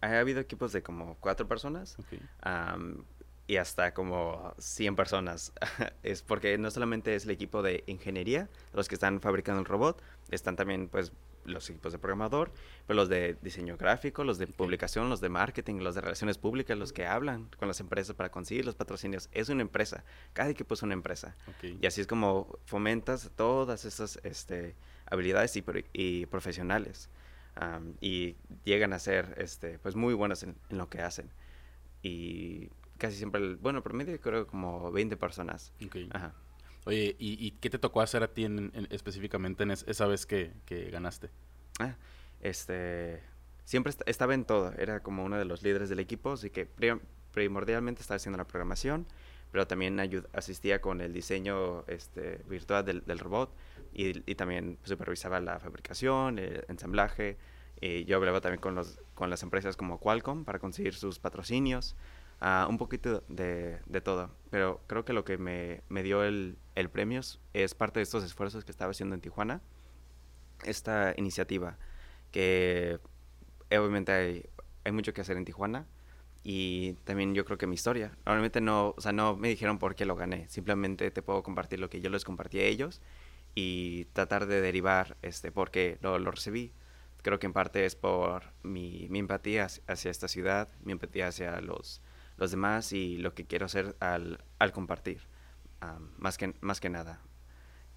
[0.00, 1.96] ha habido equipos de como cuatro personas
[3.48, 5.52] y hasta como 100 personas.
[6.04, 10.00] es porque no solamente es el equipo de ingeniería, los que están fabricando el robot,
[10.30, 11.12] están también pues
[11.46, 12.52] los equipos de programador,
[12.86, 16.76] pero los de diseño gráfico, los de publicación, los de marketing, los de relaciones públicas,
[16.76, 19.30] los que hablan con las empresas para conseguir los patrocinios.
[19.32, 21.34] Es una empresa, cada equipo es una empresa.
[21.62, 27.08] Y así es como fomentas todas esas este, habilidades y, profesionales.
[28.02, 31.30] y llegan a ser este, pues muy buenas en, en lo que hacen.
[32.02, 35.72] Y casi siempre, el, bueno, promedio creo como 20 personas.
[36.10, 36.34] Ajá.
[36.84, 40.52] Oye, ¿y, qué te tocó hacer a ti en, específicamente en esa vez que,
[40.90, 41.30] ganaste?
[41.80, 41.96] Ah,
[42.40, 43.22] este,
[43.64, 46.66] siempre estaba en todo, era como uno de los líderes del equipo, así que
[47.32, 49.06] primordialmente estaba haciendo la programación,
[49.52, 50.00] pero también
[50.32, 53.54] asistía con el diseño este, virtual del, del robot
[53.92, 57.36] y, y, también supervisaba la fabricación, el ensamblaje.
[57.80, 61.96] Y yo hablaba también con, los, con las empresas como Qualcomm para conseguir sus patrocinios.
[62.40, 66.56] Uh, un poquito de, de, todo, pero creo que lo que me, me dio el,
[66.76, 67.20] el premio
[67.52, 69.60] es parte de estos esfuerzos que estaba haciendo en Tijuana,
[70.64, 71.78] esta iniciativa,
[72.30, 73.00] que
[73.72, 74.46] obviamente hay,
[74.84, 75.88] hay mucho que hacer en Tijuana,
[76.44, 78.16] y también yo creo que mi historia.
[78.24, 81.80] Normalmente no, o sea, no me dijeron por qué lo gané, simplemente te puedo compartir
[81.80, 83.02] lo que yo les compartí a ellos
[83.54, 86.72] y tratar de derivar este por qué lo, lo recibí.
[87.22, 91.60] creo que en parte es por mi, mi empatía hacia esta ciudad, mi empatía hacia
[91.60, 92.00] los,
[92.38, 95.20] los demás y lo que quiero hacer al, al compartir,
[96.16, 97.20] más, que, más que nada.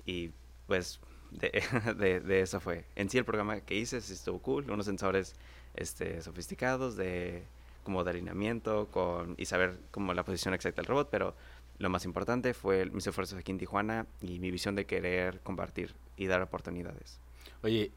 [0.05, 0.31] Y
[0.67, 0.99] pues
[1.31, 1.63] de,
[1.97, 2.85] de, de, eso fue.
[2.95, 5.35] En sí el programa que hice estuvo cool, unos sensores
[5.75, 7.43] este, sofisticados de
[7.83, 11.35] como de alineamiento con, y saber como la posición exacta del robot, pero
[11.79, 15.95] lo más importante fue mis esfuerzos aquí en Tijuana y mi visión de querer compartir
[16.15, 17.19] y dar oportunidades.
[17.63, 17.91] Oye,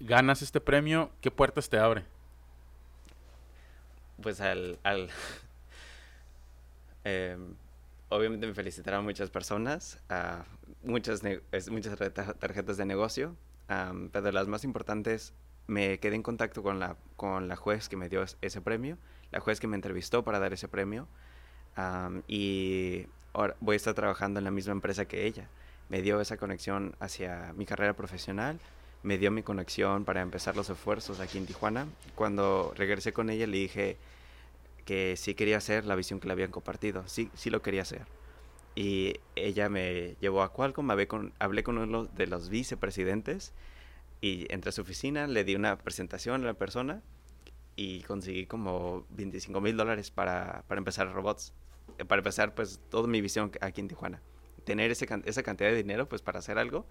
[0.00, 2.04] ganas este premio, ¿qué puertas te abre?
[4.22, 4.78] Pues al...
[4.82, 5.08] al
[7.04, 7.54] em,
[8.08, 9.98] obviamente me felicitaron muchas personas,
[10.82, 11.22] muchas,
[11.70, 11.98] muchas
[12.38, 13.36] tarjetas de negocio,
[14.12, 15.32] pero las más importantes
[15.66, 18.98] me quedé en contacto con la, con la juez que me dio ese premio,
[19.30, 21.06] la juez que me entrevistó para dar ese premio,
[22.26, 25.48] y ahora voy a estar trabajando en la misma empresa que ella.
[25.88, 28.58] Me dio esa conexión hacia mi carrera profesional,
[29.02, 31.86] me dio mi conexión para empezar los esfuerzos aquí en Tijuana.
[32.14, 33.96] Cuando regresé con ella le dije
[34.90, 38.06] que sí quería hacer la visión que le habían compartido, sí, sí lo quería hacer.
[38.74, 43.52] Y ella me llevó a Qualcomm, hablé con, hablé con uno de los vicepresidentes
[44.20, 47.04] y entré a su oficina, le di una presentación a la persona
[47.76, 51.52] y conseguí como 25 mil dólares para, para empezar robots.
[51.98, 54.20] Eh, para empezar, pues, toda mi visión aquí en Tijuana.
[54.64, 56.84] Tener ese, esa cantidad de dinero, pues, para hacer algo.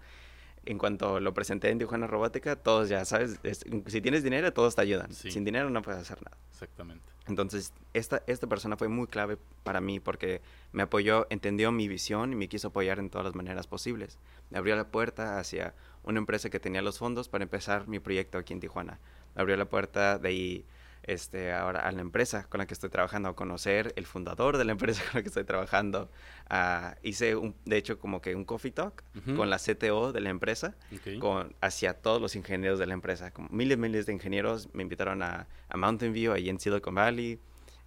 [0.66, 3.40] En cuanto lo presenté en Tijuana Robótica, todos ya sabes,
[3.86, 5.12] si tienes dinero, todos te ayudan.
[5.12, 6.36] Sin dinero no puedes hacer nada.
[6.52, 7.04] Exactamente.
[7.26, 10.42] Entonces, esta, esta persona fue muy clave para mí porque
[10.72, 14.18] me apoyó, entendió mi visión y me quiso apoyar en todas las maneras posibles.
[14.50, 18.36] Me abrió la puerta hacia una empresa que tenía los fondos para empezar mi proyecto
[18.36, 18.98] aquí en Tijuana.
[19.34, 20.64] Me abrió la puerta de ahí
[21.02, 24.64] este, ahora a la empresa con la que estoy trabajando, a conocer el fundador de
[24.64, 26.10] la empresa con la que estoy trabajando.
[26.50, 29.02] Uh, hice, un, de hecho, como que un coffee talk
[29.36, 30.74] con la CTO de la empresa,
[31.20, 33.30] con, hacia todos los ingenieros de la empresa.
[33.30, 36.94] Como miles y miles de ingenieros me invitaron a, a Mountain View, ahí en Silicon
[36.94, 37.38] Valley,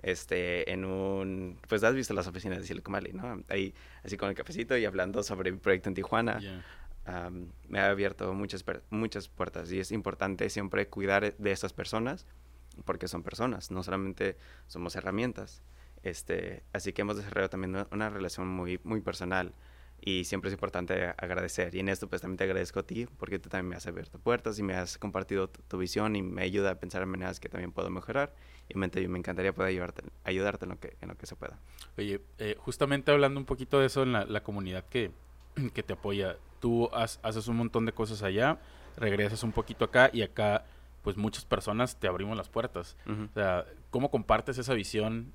[0.01, 3.41] este, en un, pues has visto las oficinas de Silicon Valley, ¿no?
[3.47, 3.73] Ahí,
[4.03, 6.39] así con el cafecito y hablando sobre mi proyecto en Tijuana.
[7.67, 12.25] me ha abierto muchas, muchas puertas y es importante siempre cuidar de estas personas
[12.85, 15.61] porque son personas, no solamente somos herramientas.
[16.03, 19.53] Este, así que hemos desarrollado también una, relación muy, muy personal
[20.01, 21.73] y siempre es importante agradecer.
[21.75, 24.19] Y en esto pues también te agradezco a ti porque tú también me has abierto
[24.19, 27.47] puertas y me has compartido tu, visión y me ayuda a pensar en maneras que
[27.47, 28.33] también puedo mejorar.
[28.67, 31.57] Y me, me encantaría poder ayudarte, ayudarte en, lo que, en lo que se pueda.
[31.97, 35.11] Oye, eh, justamente hablando un poquito de eso en la, la comunidad que,
[35.73, 38.59] que, te apoya, tú haces un montón de cosas allá,
[38.97, 40.65] regresas un poquito acá y acá
[41.03, 42.97] pues muchas personas te abrimos las puertas.
[43.05, 45.33] O sea, ¿cómo compartes esa visión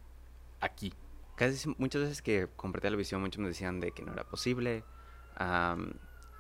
[0.61, 0.93] aquí?
[1.37, 4.83] Casi muchas veces que compartía la visión, muchos me decían de que no era posible.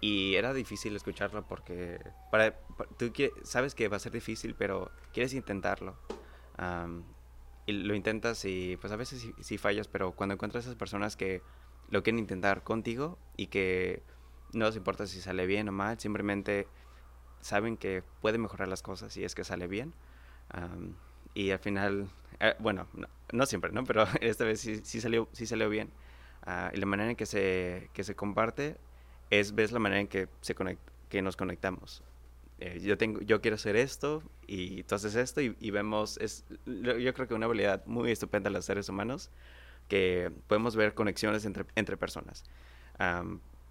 [0.01, 2.59] y era difícil escucharlo porque para,
[2.97, 3.13] tú
[3.43, 5.97] sabes que va a ser difícil, pero quieres intentarlo.
[7.67, 11.43] y lo intentas y pues a veces sí, fallas, pero cuando encuentras esas personas que
[11.91, 14.03] lo quieren intentar contigo y que
[14.53, 16.67] no les importa si sale bien o mal, simplemente
[17.49, 19.95] saben que puede mejorar las cosas si es que sale bien.
[21.35, 22.09] y al final,
[22.41, 22.87] eh, bueno,
[23.33, 23.85] no, siempre, ¿no?
[23.85, 25.91] Pero esta vez sí, salió, sí salió bien.
[26.43, 28.77] Ah, y la manera en que se, que se comparte
[29.31, 30.55] es, ves la manera en que, se
[31.09, 32.03] que nos conectamos.
[32.61, 37.15] Eh, yo, tengo, yo quiero hacer esto y tú haces esto y, vemos, es, yo
[37.15, 39.31] creo que una habilidad muy estupenda de los seres humanos,
[39.89, 42.45] que podemos ver conexiones entre, entre personas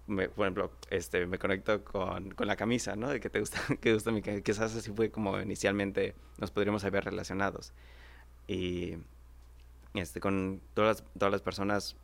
[0.08, 3.08] por ejemplo, este, me conecto con, con la camisa, ¿no?
[3.10, 7.04] De que te gusta, que gusta mi Quizás así fue como inicialmente nos podríamos haber
[7.04, 7.72] relacionados.
[8.46, 8.96] Y
[9.94, 11.96] este, con todas las, todas las personas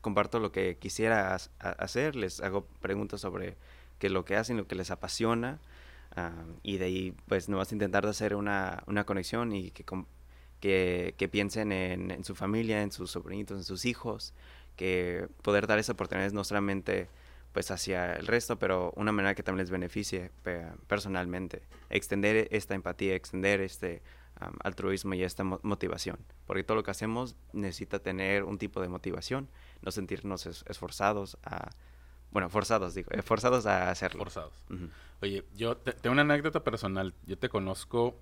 [0.00, 3.56] comparto lo que quisiera hacer, les hago preguntas sobre
[3.98, 5.60] qué es lo que hacen, lo que les apasiona.
[6.14, 9.84] Ah, y de ahí, pues, no vas a intentar hacer una, una conexión y que,
[10.60, 14.32] que, que piensen en, en, su familia, en sus sobrinitos, en sus hijos,
[14.76, 17.08] que poder dar esas oportunidades no solamente
[17.52, 20.30] pues hacia el resto, pero una manera que también les beneficie
[20.88, 24.02] personalmente, extender esta empatía, extender este
[24.62, 29.48] altruismo y esta motivación, porque todo lo que hacemos necesita tener un tipo de motivación,
[29.80, 31.70] no sentirnos esforzados a,
[32.30, 34.24] bueno, forzados, digo, forzados a hacerlo.
[34.24, 34.62] Forzados.
[35.22, 38.18] Oye, yo tengo una anécdota personal, yo te conozco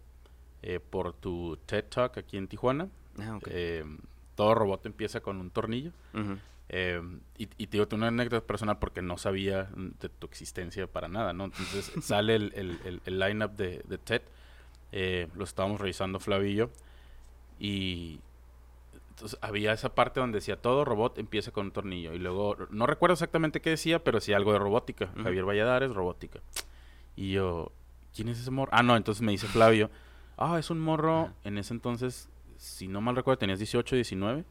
[0.62, 2.88] eh, por tu TED Talk aquí en Tijuana.
[3.18, 3.98] Ah, em,
[4.36, 5.90] todo robot empieza con un tornillo.
[6.68, 7.00] Eh,
[7.36, 11.32] y, y, te digo, una anécdota personal porque no sabía de tu existencia para nada,
[11.32, 11.44] ¿no?
[11.44, 14.22] Entonces sale el, el, el, line-up de, de, TED,
[14.92, 16.70] eh, lo estábamos revisando Flavillo,
[17.58, 18.20] y
[19.10, 22.86] entonces había esa parte donde decía todo robot empieza con un tornillo, y luego, no
[22.86, 26.40] recuerdo exactamente qué decía, pero sí algo de robótica, Javier Valladares, robótica.
[27.14, 27.72] Y yo,
[28.14, 28.70] ¿quién es ese morro?
[28.74, 29.90] Ah, no, entonces me dice Flavio,
[30.38, 34.44] ah, es un morro, en ese entonces, si no mal recuerdo, tenías 18, 19.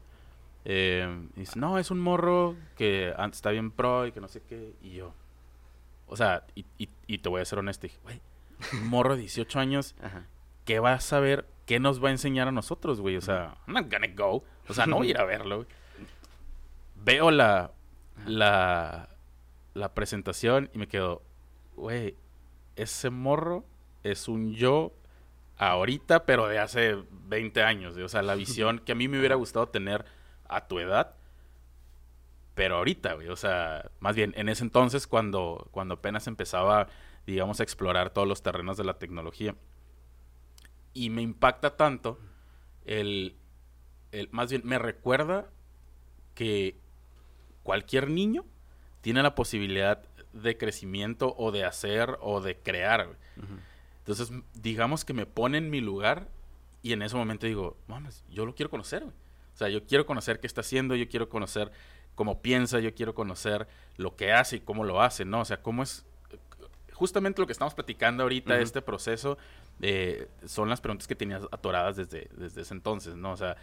[0.64, 4.28] Eh, y dice, no, es un morro que antes está bien pro y que no
[4.28, 4.74] sé qué.
[4.82, 5.14] Y yo,
[6.06, 8.20] o sea, y, y, te voy a ser honesto, dije, güey,
[8.72, 9.94] un morro de 18 años,
[10.64, 11.46] ¿qué va a saber?
[11.66, 13.16] ¿Qué nos va a enseñar a nosotros, güey?
[13.16, 14.44] O sea, I'm not gonna go.
[14.68, 15.66] O sea, no voy a ir a verlo,
[16.96, 17.72] Veo la,
[18.26, 19.10] la,
[19.74, 21.22] la presentación y me quedo,
[21.76, 22.16] güey,
[22.76, 23.64] ese morro
[24.02, 24.92] es un yo
[25.58, 27.96] ahorita, pero de hace 20 años.
[27.96, 30.04] O sea, la visión que a mí me hubiera gustado tener
[30.48, 31.14] a tu edad,
[32.54, 33.28] pero ahorita, güey.
[33.28, 36.88] O sea, más bien en ese entonces, cuando, cuando apenas empezaba,
[37.26, 39.54] digamos, a explorar todos los terrenos de la tecnología.
[40.92, 42.20] Y me impacta tanto
[42.84, 43.36] el,
[44.12, 45.50] el más bien, me recuerda
[46.34, 46.78] que
[47.62, 48.44] cualquier niño
[49.00, 53.16] tiene la posibilidad de crecimiento o de hacer o de crear.
[53.98, 56.28] Entonces, digamos que me pone en mi lugar
[56.82, 59.04] y en ese momento digo, mames, yo lo quiero conocer.
[59.54, 61.70] O sea, yo quiero conocer qué está haciendo, yo quiero conocer
[62.14, 65.40] cómo piensa, yo quiero conocer lo que hace y cómo lo hace, ¿no?
[65.40, 66.04] O sea, cómo es
[66.92, 69.36] justamente lo que estamos platicando ahorita, este proceso,
[69.80, 73.32] eh, son las preguntas que tenías atoradas desde, desde ese entonces, ¿no?
[73.32, 73.56] O sea,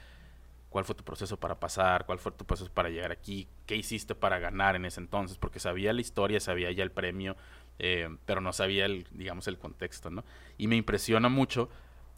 [0.69, 4.15] cuál fue tu proceso para pasar, cuál fue tu proceso para llegar aquí, qué hiciste
[4.15, 7.35] para ganar en ese entonces, porque sabía la historia, sabía ya el premio,
[7.79, 10.23] eh, pero no sabía el, digamos, el contexto, ¿no?
[10.57, 11.69] Y me impresiona mucho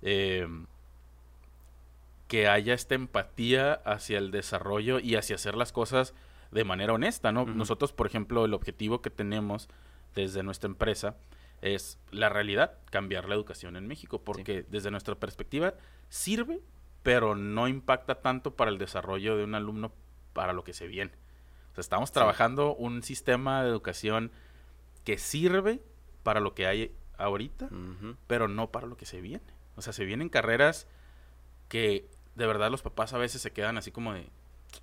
[0.02, 0.48] eh,
[2.28, 6.14] que haya esta empatía hacia el desarrollo y hacia hacer las cosas
[6.52, 7.46] de manera honesta, ¿no?
[7.46, 9.70] Nosotros, por ejemplo, el objetivo que tenemos
[10.16, 11.18] desde nuestra empresa
[11.62, 15.74] es la realidad, cambiar la educación en México, porque desde nuestra perspectiva
[16.10, 16.62] sirve
[17.04, 19.94] pero no impacta tanto para el desarrollo de un alumno
[20.32, 21.12] para lo que se viene.
[21.72, 24.32] O sea, estamos trabajando un sistema de educación
[25.04, 25.84] que sirve
[26.24, 27.70] para lo que hay ahorita,
[28.26, 29.44] pero no para lo que se viene.
[29.76, 30.88] O sea, se vienen carreras
[31.74, 32.06] que
[32.36, 34.30] de verdad los papás a veces se quedan así como de,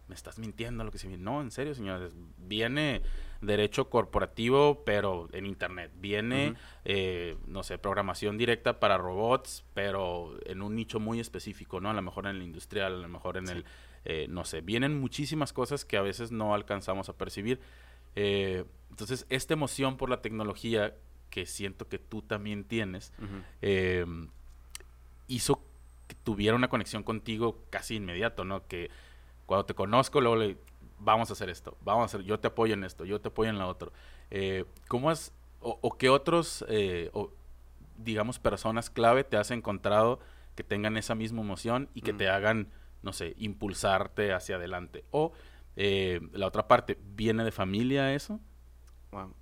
[0.09, 1.23] me estás mintiendo lo que se viene.
[1.23, 2.17] No, en serio, señores.
[2.37, 3.03] Viene
[3.41, 5.93] derecho corporativo, pero en internet.
[5.95, 11.91] Viene, eh, no sé, programación directa para robots, pero en un nicho muy específico, ¿no?
[11.91, 13.65] A lo mejor en el industrial, a lo mejor en el,
[14.05, 14.61] eh, no sé.
[14.61, 17.61] Vienen muchísimas cosas que a veces no alcanzamos a percibir.
[18.17, 20.97] Eh, entonces, esta emoción por la tecnología
[21.31, 23.13] que siento que tú también tienes,
[25.29, 25.70] hizo
[26.11, 28.67] que tuviera una conexión contigo casi inmediato, ¿no?
[28.67, 28.91] Que
[29.47, 30.57] cuando te conozco, luego le,
[30.99, 33.49] vamos a hacer esto, vamos a hacer, yo te apoyo en esto, yo te apoyo
[33.49, 33.93] en lo otro.
[34.33, 37.31] Eh, ¿Cómo has, o, qué otros, eh, o,
[37.97, 40.19] digamos, personas clave te has encontrado
[40.57, 45.05] que tengan esa misma emoción y que te hagan, no sé, impulsarte hacia adelante?
[45.13, 45.31] O
[45.77, 48.41] eh, la otra parte, ¿viene de familia eso?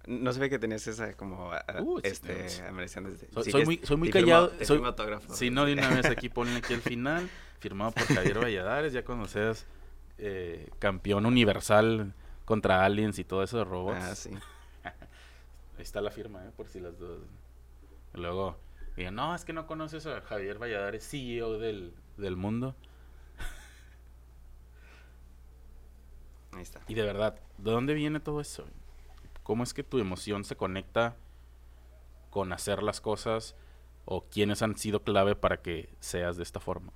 [0.06, 4.50] No se ve que tenías esa como uh, este soy, muy, soy muy callado.
[4.62, 4.82] Soy,
[5.30, 9.04] si no, de una vez aquí ponen aquí el final, firmado por Javier Valladares, ya
[9.04, 9.66] cuando seas
[10.16, 12.14] eh, campeón universal
[12.46, 13.98] contra aliens y todo eso de robots.
[14.00, 14.30] Ah, sí.
[14.84, 16.50] Ahí está la firma, ¿eh?
[16.56, 17.20] por si las dos.
[18.14, 18.56] luego
[18.96, 22.74] digan, no, es que no conoces a Javier Valladares, CEO del, del mundo.
[26.52, 26.80] Ahí está.
[26.88, 28.64] Y de verdad, ¿de dónde viene todo eso?
[29.48, 31.16] ¿Cómo es que tu emoción se conecta
[32.28, 33.56] con hacer las cosas
[34.04, 36.92] o quiénes han sido clave para que seas de esta forma?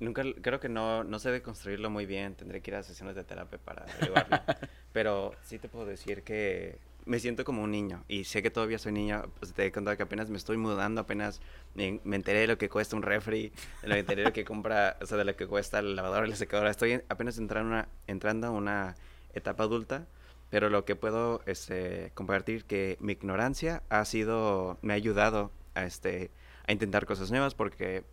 [0.00, 3.16] Nunca, creo que no, no sé de construirlo muy bien, tendré que ir a sesiones
[3.16, 4.36] de terapia para averiguarlo.
[4.92, 8.78] Pero sí te puedo decir que me siento como un niño y sé que todavía
[8.78, 11.40] soy niño, pues te he contado que apenas me estoy mudando, apenas
[11.74, 14.44] me, enteré de lo que cuesta un refri, de lo que enteré de lo que
[14.44, 16.70] compra, o sea, de lo que cuesta el lavador y la secadora.
[16.70, 18.94] Estoy apenas entrando, una, entrando a una
[19.32, 20.06] etapa adulta,
[20.50, 25.84] pero lo que puedo este, compartir que mi ignorancia ha sido, me ha ayudado a,
[25.84, 26.30] este,
[26.66, 28.04] a intentar cosas nuevas porque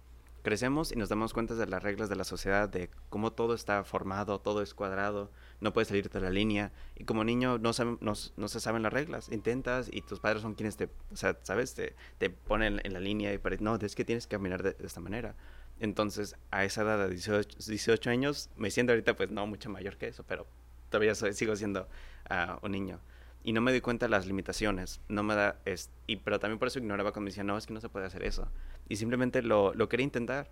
[0.47, 3.83] crecemos y nos damos cuenta de las reglas de la sociedad, de cómo todo está
[3.83, 5.29] formado, todo es cuadrado,
[5.59, 6.71] no puedes salir de la línea.
[6.95, 9.27] Y como niño no, no, se saben las reglas.
[9.29, 11.73] Intentas y tus padres son quienes te, o sea, ¿sabes?
[11.73, 14.77] Te, te ponen en la línea y para, no, es que tienes que caminar de,
[14.85, 15.35] esta manera.
[15.81, 20.07] Entonces, a esa edad de 18, años, me siento ahorita pues no mucho mayor que
[20.07, 20.47] eso, pero
[20.89, 21.87] todavía sigo siendo
[22.29, 22.99] uh, un niño.
[23.43, 24.99] Y no me di cuenta de las limitaciones.
[25.07, 27.65] No me da, es, y, pero también por eso ignoraba cuando me decían, no, es
[27.65, 28.49] que no se puede hacer eso.
[28.89, 30.49] Y simplemente lo, lo quería intentar.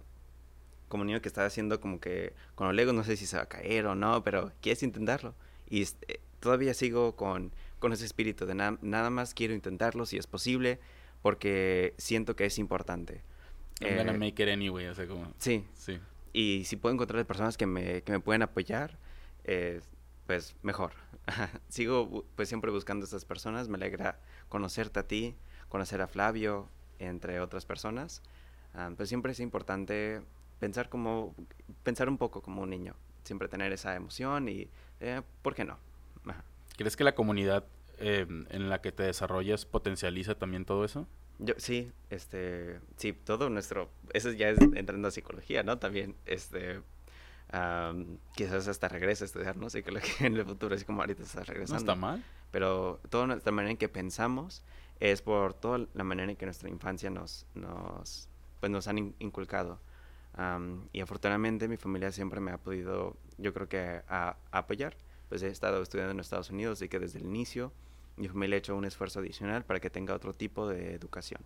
[0.87, 3.43] Como niño que estaba haciendo como que con los legos, no sé si se va
[3.43, 5.33] a caer o no, pero quieres intentarlo.
[5.67, 10.27] Y este, todavía sigo con, con ese espíritu de nada más quiero intentarlo si es
[10.27, 10.79] posible,
[11.23, 13.23] porque siento que es importante.
[13.81, 15.33] I'm gonna eh, make it anyway, o sea, como...
[15.39, 15.65] Sí.
[15.73, 15.99] Sí.
[16.33, 18.99] Y si puedo encontrar personas que me, que me pueden apoyar,
[19.43, 19.81] eh,
[20.25, 20.93] pues mejor.
[21.69, 24.19] Sigo pues siempre buscando a estas personas, me alegra
[24.49, 25.35] conocerte a ti,
[25.69, 26.69] conocer a Flavio,
[26.99, 28.21] entre otras personas,
[28.97, 30.21] pues siempre es importante
[30.59, 31.35] pensar como,
[31.83, 34.69] pensar un poco como un niño, siempre tener esa emoción y,
[34.99, 35.77] eh, ¿por qué no?
[36.77, 37.65] ¿Crees que la comunidad
[37.97, 41.07] em, en la que te desarrollas potencializa también todo eso?
[41.39, 45.77] Yo sí, este, sí, todo nuestro, eso ya es entrando a psicología, ¿no?
[45.79, 46.81] También, este,
[48.35, 49.69] quizás hasta regrese a estudiar, ¿no?
[49.69, 51.85] Psicología en el futuro, así como ahorita estás regresando.
[51.85, 52.23] No está mal.
[52.51, 54.63] Pero toda nuestra manera en que pensamos
[54.99, 58.29] es por toda la manera en que nuestra infancia nos, nos,
[58.59, 59.79] pues nos han inculcado.
[60.93, 64.95] y afortunadamente mi familia siempre me ha podido, yo creo que, a, apoyar.
[65.29, 67.71] Pues he estado estudiando en Estados Unidos y que desde el inicio
[68.15, 71.41] mi familia ha hecho un esfuerzo adicional para que tenga otro tipo de educación.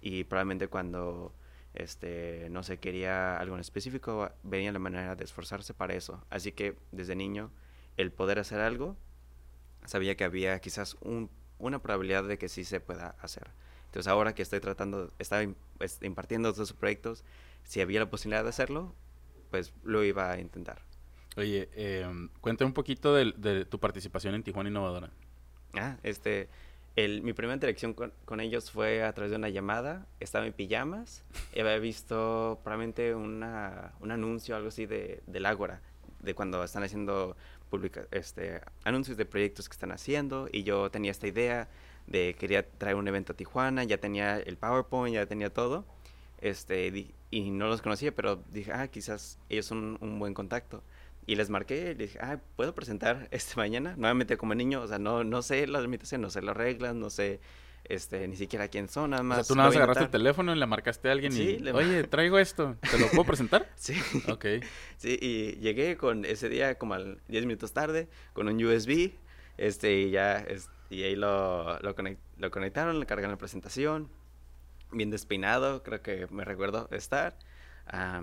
[0.00, 1.32] Y probablemente cuando
[1.74, 6.24] este, no se quería algo en específico, venía la manera de esforzarse para eso.
[6.30, 7.50] Así que desde niño,
[7.96, 8.96] el poder hacer algo,
[9.84, 13.50] sabía que había quizás un, una probabilidad de que sí se pueda hacer.
[13.86, 15.42] Entonces ahora que estoy tratando, estaba
[16.02, 17.24] impartiendo estos proyectos,
[17.64, 18.94] si había la posibilidad de hacerlo,
[19.50, 20.82] pues lo iba a intentar.
[21.36, 22.06] Oye, eh,
[22.40, 25.10] cuéntame un poquito de, de, tu participación en Tijuana Innovadora.
[25.74, 26.48] Ah, este,
[26.96, 30.06] el, mi primera interacción con, con, ellos fue a través de una llamada.
[30.20, 35.80] Estaba en pijamas había visto probablemente una, un anuncio, algo así de, del Ágora,
[36.20, 37.36] de cuando están haciendo
[37.70, 40.48] publica, este, anuncios de proyectos que están haciendo.
[40.52, 41.68] Y yo tenía esta idea
[42.06, 45.84] de quería traer un evento a Tijuana, ya tenía el PowerPoint, ya tenía todo.
[46.40, 50.82] Este, y no los conocía, pero dije, ah, quizás ellos son un buen contacto.
[51.26, 53.94] Y les marqué, y dije, ah, ¿puedo presentar este mañana?
[53.96, 57.10] Nuevamente como niño, o sea, no, no sé las limitaciones, no sé las reglas, no
[57.10, 57.40] sé
[57.84, 59.38] este, ni siquiera quién son, nada más.
[59.38, 61.72] O sea, tú nada más agarraste el teléfono y le marcaste a alguien y, le...
[61.72, 63.70] oye, traigo esto, ¿te lo puedo presentar?
[63.76, 63.94] sí.
[64.28, 64.46] Ok.
[64.96, 69.12] Sí, y llegué con ese día como al 10 minutos tarde, con un USB,
[69.58, 70.46] este, y ya,
[70.90, 71.94] y ahí lo, lo,
[72.38, 74.08] lo conectaron, le cargaron la presentación,
[74.90, 77.36] bien despeinado, creo que me recuerdo estar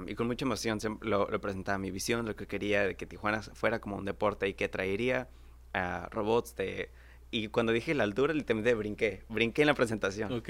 [0.08, 3.42] y con mucha emoción lo, lo, presentaba mi visión, lo que quería de que Tijuana
[3.42, 5.30] fuera como un deporte y que traería
[5.74, 6.90] a robots de...
[7.30, 10.44] Y cuando dije la altura, literalmente brinqué, brinqué en la presentación.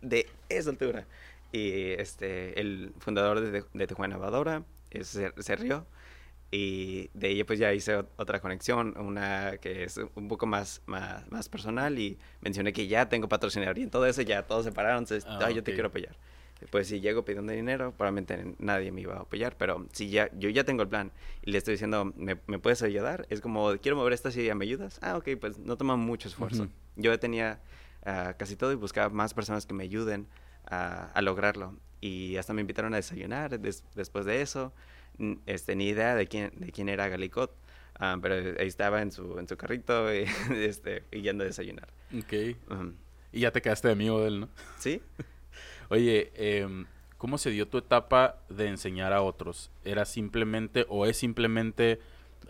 [0.00, 1.06] De, esa altura.
[1.52, 4.64] Y este, el fundador de, de Tijuana Vadora
[5.02, 5.86] se, se rió
[6.50, 11.30] y de ahí pues ya hice otra conexión, una que es un poco más, más,
[11.30, 14.72] más personal y mencioné que ya tengo patrocinador y en todo eso ya todos se
[14.72, 16.16] pararon, entonces, ah, yo te quiero apoyar
[16.70, 20.48] pues si llego pidiendo dinero, probablemente nadie me iba a apoyar, pero si ya, yo
[20.48, 21.12] ya tengo el plan
[21.42, 23.26] y le estoy diciendo, ¿me, puedes ayudar?
[23.30, 24.98] Es como, quiero mover esta silla, ¿me ayudas?
[25.02, 26.68] Ah, ok, pues no toma mucho esfuerzo.
[26.96, 27.60] Yo Yo tenía
[28.06, 30.28] uh, casi todo y buscaba más personas que me ayuden
[30.66, 31.76] a, lograrlo.
[32.00, 34.72] Y hasta me invitaron a desayunar después de eso.
[35.46, 37.56] Este, ni idea de quién, de quién era Galicot.
[37.96, 41.88] Ah, pero ahí estaba en su, en su carrito y, este, y yendo a desayunar.
[42.16, 42.32] Ok.
[43.32, 44.48] Y ya te quedaste de amigo de él, ¿no?
[44.78, 45.02] Sí.
[45.90, 46.86] Oye, eh,
[47.18, 49.70] ¿cómo se dio tu etapa de enseñar a otros?
[49.84, 52.00] ¿Era simplemente o es simplemente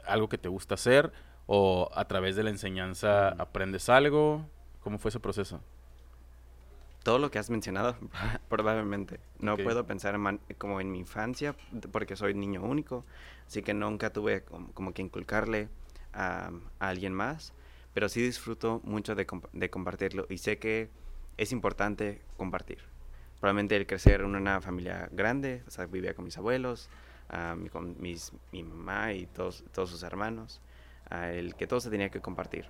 [0.06, 1.12] algo que te gusta hacer
[1.46, 4.48] o a través de la enseñanza aprendes algo?
[4.82, 5.60] ¿Cómo fue ese proceso?
[7.02, 7.96] Todo lo que has mencionado,
[8.48, 9.20] probablemente.
[9.38, 10.18] No puedo pensar
[10.56, 11.54] como en mi infancia
[11.90, 13.04] porque soy niño único,
[13.46, 15.68] así que nunca tuve como, que inculcarle
[16.12, 17.52] a, alguien más,
[17.92, 20.88] pero sí disfruto mucho de, de compartirlo y sé que
[21.36, 22.93] es importante compartir
[23.44, 26.88] probablemente el crecer en una familia grande, o sea, vivía con mis abuelos,
[27.70, 30.62] con mis, mi mamá y todos, todos sus hermanos,
[31.10, 32.64] el que todo se tenía que compartir.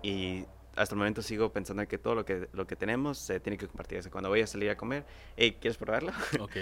[0.00, 0.44] Y
[0.76, 3.66] hasta el momento sigo pensando que todo lo que, lo que tenemos se tiene que
[3.66, 3.98] compartir.
[3.98, 5.04] O sea, cuando voy a salir a comer,
[5.36, 6.12] hey, ¿quieres probarlo?
[6.38, 6.56] Ok.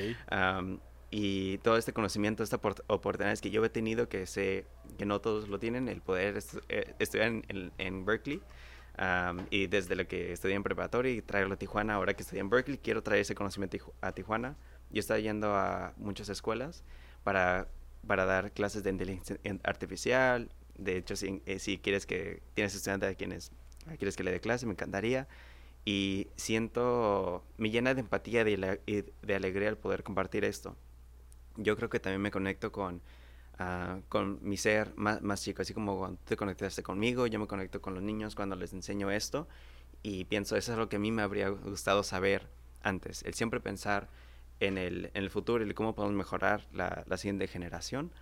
[1.11, 2.57] y todo este conocimiento, esta
[2.87, 4.65] oportunidades que yo he tenido, que sé
[4.97, 6.39] que no todos lo tienen, el poder
[6.71, 8.41] eh, estudiar en, en Berkeley,
[9.51, 12.51] y desde lo que estudié en preparatoria y traerlo a Tijuana, ahora que estudié en
[12.51, 14.57] Berkeley, quiero traer ese conocimiento a Tijuana.
[14.91, 16.85] Yo estoy yendo a muchas escuelas
[17.25, 17.69] para,
[18.07, 20.51] para dar clases de inteligencia artificial.
[20.77, 23.53] De hecho, si, eh, si quieres que tienes estudiantes a quienes
[23.99, 25.29] quieres que le dé clase, me encantaría.
[25.87, 30.77] Y siento, me llena de empatía y de alegría el poder compartir esto.
[31.57, 33.01] Yo creo que también me conecto con
[34.09, 37.83] con mi ser más, más chico, así como cuando te conectaste conmigo, yo me conecto
[37.83, 39.49] con los niños cuando les enseño esto
[40.03, 42.49] y pienso, eso es lo que a mí me habría gustado saber
[42.83, 44.09] antes, el siempre pensar
[44.61, 48.13] en el, en el futuro y cómo podemos mejorar la, la siguiente generación.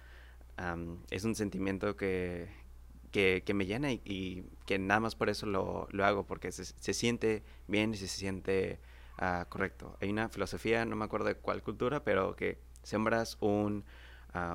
[1.10, 2.48] es un sentimiento que,
[3.12, 6.94] que, me llena y, que nada más por eso lo, lo hago, porque se, se,
[6.94, 8.80] siente bien y se siente
[9.20, 9.96] uh, correcto.
[10.00, 13.84] Hay una filosofía, no me acuerdo de cuál cultura, pero que sembras un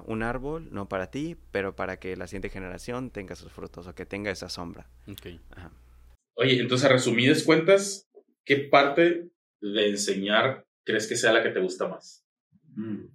[0.05, 3.95] un árbol, no para ti, pero para que la siguiente generación tenga sus frutos o
[3.95, 4.89] que tenga esa sombra.
[6.35, 8.09] Oye, entonces a resumidas cuentas,
[8.45, 9.29] ¿qué parte
[9.61, 12.25] de enseñar crees que sea la que te gusta más?
[12.75, 13.05] Mm.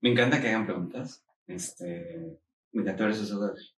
[0.00, 1.24] Me encanta que hagan preguntas.
[1.46, 2.38] Este,
[2.72, 3.76] me encanta ver esos ojos.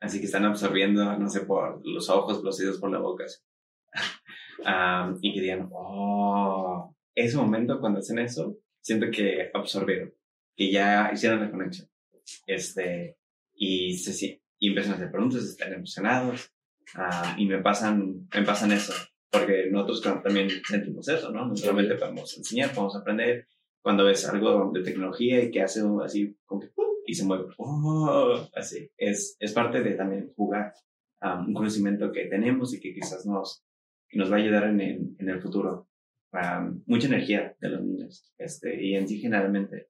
[0.00, 3.24] Así que están absorbiendo, no sé, por los ojos, los oídos, por la boca.
[5.22, 10.14] y que digan, oh, ese momento cuando hacen eso, siento que absorbieron,
[10.56, 11.88] que ya hicieron la conexión.
[12.46, 13.16] Este,
[13.54, 16.52] y, se, y empiezan a hacer preguntas, están emocionados,
[17.36, 18.94] y me pasan, me pasan eso,
[19.30, 21.46] porque nosotros también sentimos eso, ¿no?
[21.46, 23.46] No solamente podemos enseñar, podemos aprender.
[23.80, 26.70] Cuando ves algo de tecnología y que hace así, como que,
[27.06, 30.74] y se mueve, oh, así, es, es parte de también jugar
[31.22, 33.64] un conocimiento que tenemos y que quizás nos,
[34.12, 35.87] nos va a ayudar en en el futuro.
[36.86, 39.88] Mucha energía de los niños, este, y en sí generalmente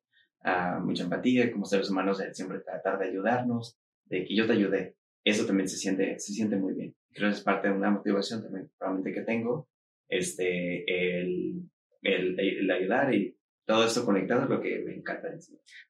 [0.82, 5.45] mucha empatía, como seres humanos, siempre tratar de ayudarnos, de que yo te ayude, eso
[5.47, 6.95] también se siente, se siente muy bien.
[7.12, 9.68] Creo que es parte de una motivación también probablemente que tengo,
[10.09, 10.84] este,
[11.20, 11.68] el,
[12.03, 13.36] el, el ayudar y
[13.66, 15.28] todo esto conectado es lo que me encanta.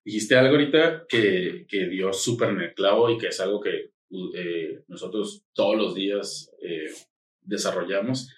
[0.05, 3.93] Dijiste algo ahorita que, que dio súper en el clavo y que es algo que
[4.35, 6.91] eh, nosotros todos los días eh,
[7.43, 8.35] desarrollamos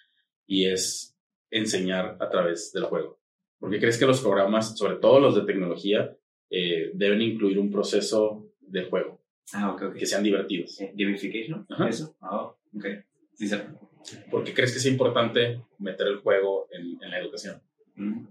[0.46, 1.16] y es
[1.51, 3.20] enseñar a través del juego.
[3.59, 6.16] ¿Por qué crees que los programas, sobre todo los de tecnología,
[6.51, 9.20] eh, deben incluir un proceso de juego?
[9.53, 9.94] Ah, ok, ok.
[9.96, 10.78] Que sean divertidos.
[10.94, 11.66] ¿Gamification?
[11.88, 12.16] Eso.
[12.20, 12.86] Ah, ok.
[13.34, 13.57] Sí, sí.
[14.30, 17.61] ¿Por qué crees que es importante meter el juego en, en la educación?
[17.96, 18.26] Mm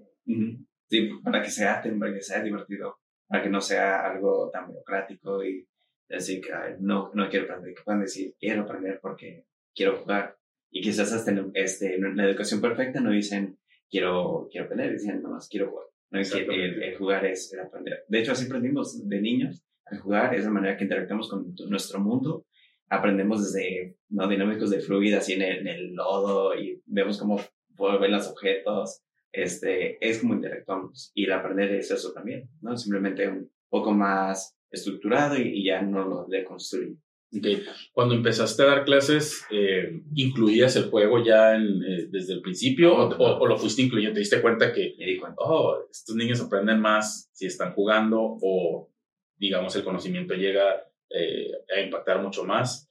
[0.89, 2.97] Sí, para que sea, para que sea divertido,
[3.27, 5.67] para que no sea algo tan burocrático y
[6.07, 9.45] decir que no, no quiero aprender, que puedan decir quiero aprender porque
[9.75, 10.38] quiero jugar.
[10.71, 13.57] Y quizás hasta en, este, en la educación perfecta no dicen
[13.89, 15.85] quiero, quiero aprender, dicen nomás quiero jugar.
[16.11, 18.03] No es que el, jugar es aprender.
[18.07, 19.63] De hecho, así aprendimos de niños.
[19.91, 22.45] El jugar es la manera que interactuamos con nuestro mundo.
[22.89, 24.27] Aprendemos desde ¿no?
[24.27, 27.39] dinámicos de fluido, así en el, en el lodo, y vemos cómo
[27.75, 29.03] vuelven los objetos.
[29.31, 31.11] Este, es como interactuamos.
[31.13, 32.75] Y el aprender es eso también, ¿no?
[32.75, 36.99] Simplemente un poco más estructurado y, ya no lo deconstruimos.
[37.37, 37.63] Okay.
[37.93, 43.47] Cuando empezaste a dar clases, eh, ¿incluías el juego ya eh, desde el principio o,
[43.47, 44.15] lo fuiste incluyendo?
[44.15, 44.95] ¿Te diste cuenta que,
[45.37, 48.89] oh, estos niños aprenden más si están jugando o,
[49.37, 52.89] digamos, el conocimiento llega eh, a impactar mucho más?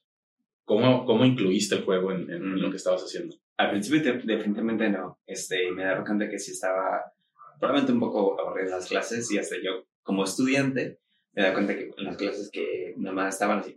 [0.65, 3.35] ¿Cómo, cómo incluiste el juego en, lo que estabas haciendo?
[3.57, 5.19] Al principio definitivamente no.
[5.27, 7.13] Este, me daba cuenta que sí estaba
[7.59, 11.01] probablemente un poco aburrida las clases y hasta yo como estudiante
[11.33, 13.77] me da cuenta que en las clases que nada más estaban así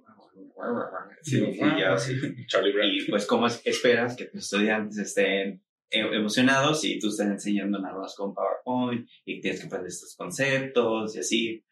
[1.22, 7.80] Sí, y pues, ¿cómo esperas que tus estudiantes estén e-, emocionados y tú estás enseñando
[7.80, 11.64] nada más con PowerPoint y tienes que aprender estos conceptos y así?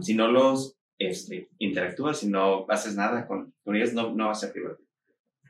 [0.00, 4.32] si no los este, interactúas, si no haces nada con, con ellos, no, no va
[4.32, 4.88] a ser divertido.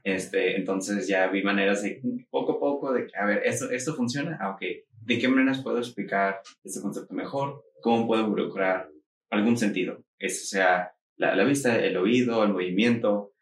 [0.04, 2.00] Este, entonces ya vi maneras de
[2.30, 4.38] poco a poco de que, a ver, ¿esto, esto funciona?
[4.40, 4.62] Ah, ok.
[5.02, 7.62] ¿De qué maneras puedo explicar este concepto mejor?
[7.82, 8.90] ¿Cómo puedo involucrar
[9.30, 10.02] algún sentido?
[10.18, 13.32] Eso sea la, vista, el oído, el movimiento,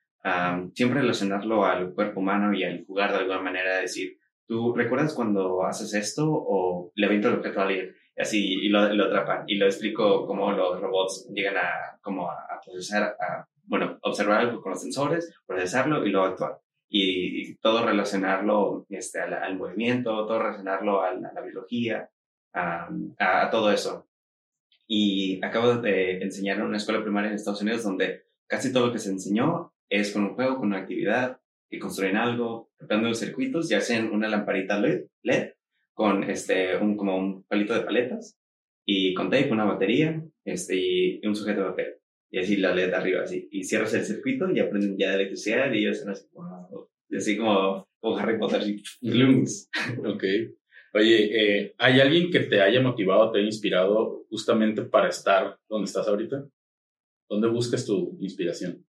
[0.74, 5.64] siempre relacionarlo al cuerpo humano y al jugar de alguna manera, decir, ¿tú recuerdas cuando
[5.64, 7.94] haces esto o le aviento el objeto a alguien?
[8.18, 9.44] Así, y lo, lo atrapan.
[9.46, 13.16] Y lo explico cómo los robots llegan a, como a, procesar,
[13.64, 16.58] bueno, observar algo con los sensores, procesarlo y luego actuar.
[16.88, 22.08] Y, todo relacionarlo este, al, movimiento, todo relacionarlo a la, biología,
[22.54, 24.08] a, todo eso.
[24.88, 28.92] Y acabo de enseñar en una escuela primaria en Estados Unidos donde casi todo lo
[28.92, 33.18] que se enseñó es con un juego, con una actividad, que construyen algo, preparando los
[33.18, 35.50] circuitos y hacen una lamparita LED, LED
[35.94, 38.38] con este, un, como un palito de paletas
[38.84, 41.94] y con tape, una batería este, y un sujeto de papel.
[42.30, 43.48] Y así la LED arriba, así.
[43.50, 46.26] Y cierras el circuito y aprenden ya de electricidad y ellos así,
[47.08, 48.82] Y así como, como Harry Potter, así,
[50.04, 50.24] ok.
[50.96, 55.84] Oye, eh, ¿hay alguien que te haya motivado, te haya inspirado justamente para estar donde
[55.84, 56.46] estás ahorita?
[57.28, 58.82] ¿Dónde buscas tu inspiración?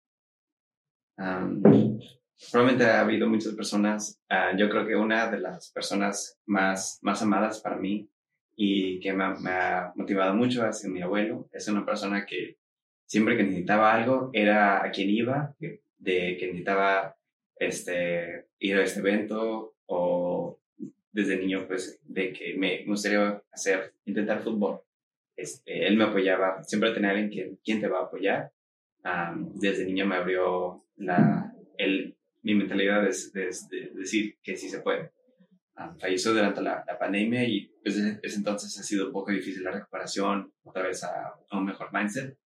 [2.52, 4.22] probablemente ha habido muchas personas.
[4.30, 8.08] Ah, yo creo que una de las personas más, más amadas para mí
[8.56, 11.50] y que me, ha motivado mucho ha sido mi abuelo.
[11.52, 12.58] Es una persona que
[13.06, 17.18] siempre que necesitaba algo era a quien iba, de que necesitaba
[17.58, 20.37] este, ir a este evento o
[21.18, 24.82] desde niño, pues, de que me gustaría hacer, intentar fútbol.
[25.36, 28.52] Este, él me apoyaba, siempre tenía alguien que, quien te va a apoyar.
[29.56, 35.10] desde niño me abrió la, el, mi mentalidad de, de, decir que sí se puede.
[36.00, 39.72] falleció durante la, la, pandemia y desde ese entonces ha sido un poco difícil la
[39.72, 42.38] recuperación, otra vez a, a un mejor mindset.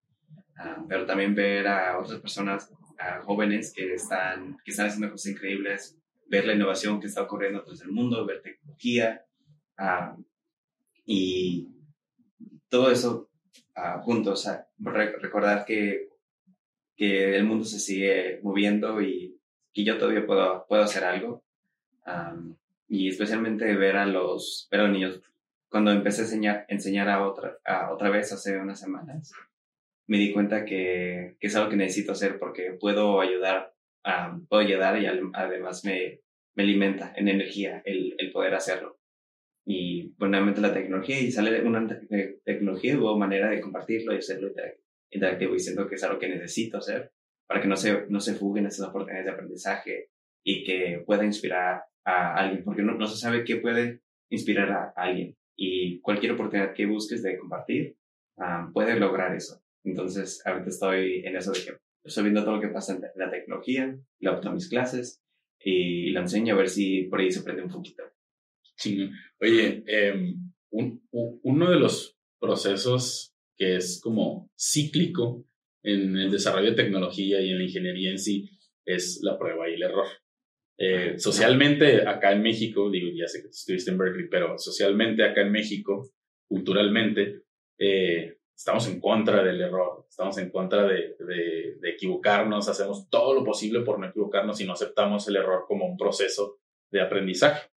[0.88, 6.01] pero también ver a otras personas, a jóvenes que están, que están haciendo cosas increíbles,
[6.26, 9.24] ver la innovación que está ocurriendo en todo el mundo, ver tecnología
[9.78, 10.16] ah,
[11.04, 11.68] y
[12.68, 13.28] todo eso
[13.76, 14.48] uh, juntos.
[14.78, 16.08] recordar que,
[16.96, 19.38] que el mundo se sigue moviendo y
[19.72, 21.44] que yo todavía puedo, puedo hacer algo.
[22.88, 25.20] y especialmente ver a los, ver a los niños.
[25.68, 29.32] Cuando empecé a enseñar, enseñar a, otra, a otra vez hace unas semanas,
[30.06, 33.71] me di cuenta que, que, es algo que necesito hacer porque puedo ayudar,
[34.48, 36.20] puedo ayudar y además me,
[36.54, 38.98] me alimenta en energía el, el poder hacerlo.
[39.64, 41.86] Y buenamente la tecnología y sale una
[42.44, 44.50] tecnología o manera de compartirlo y hacerlo
[45.10, 47.12] interactivo y siento que es algo que necesito hacer
[47.46, 50.08] para que no se, no se fuguen esas oportunidades de aprendizaje
[50.44, 54.00] y que pueda inspirar a alguien, porque no, no se sabe qué puede
[54.30, 57.96] inspirar a alguien y cualquier oportunidad que busques de compartir
[58.72, 59.62] puede lograr eso.
[59.84, 63.30] Entonces, ahorita estoy en eso de que estoy viendo todo lo que pasa en la
[63.30, 65.22] tecnología, lo adapto a mis clases
[65.58, 68.02] y lo enseño a ver si por ahí se aprende un poquito.
[68.76, 69.08] Sí.
[69.40, 70.34] Oye, eh,
[70.70, 75.46] un, uno de los procesos que es como cíclico
[75.84, 78.50] en el desarrollo de tecnología y en la ingeniería en sí
[78.84, 80.06] es la prueba y el error.
[80.78, 85.42] Eh, socialmente, acá en México, digo, ya sé que estuviste en Berkeley, pero socialmente acá
[85.42, 86.10] en México,
[86.48, 87.42] culturalmente,
[87.78, 93.44] eh, estamos en contra del error, estamos en contra de, de, equivocarnos, hacemos todo lo
[93.44, 97.70] posible por no equivocarnos y no aceptamos el error como un proceso de aprendizaje.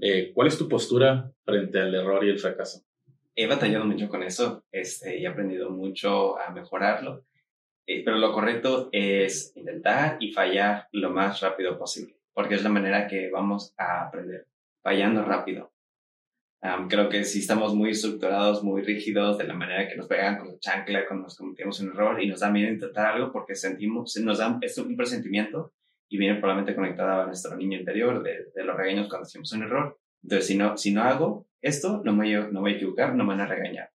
[0.00, 2.84] Eh, ¿Cuál es tu postura frente al error y el fracaso?
[3.34, 7.24] He batallado mucho con eso este, y he aprendido mucho a mejorarlo,
[7.84, 12.70] eh, pero lo correcto es intentar y fallar lo más rápido posible, porque es la
[12.70, 14.46] manera que vamos a aprender,
[14.84, 15.72] fallando rápido
[16.88, 20.48] creo que si estamos muy estructurados, muy rígidos, de la manera que nos pegan con
[20.48, 21.40] la chancla, cuando nos
[21.80, 25.72] un error y nos da miedo intentar algo porque sentimos, nos da es un presentimiento
[26.08, 29.62] y viene probablemente conectado a nuestro niño interior de, de los regaños cuando hacemos un
[29.62, 29.98] error.
[30.22, 33.30] Entonces, si no, si no hago esto, no me, no voy a equivocar, no me
[33.30, 33.90] van a regañar.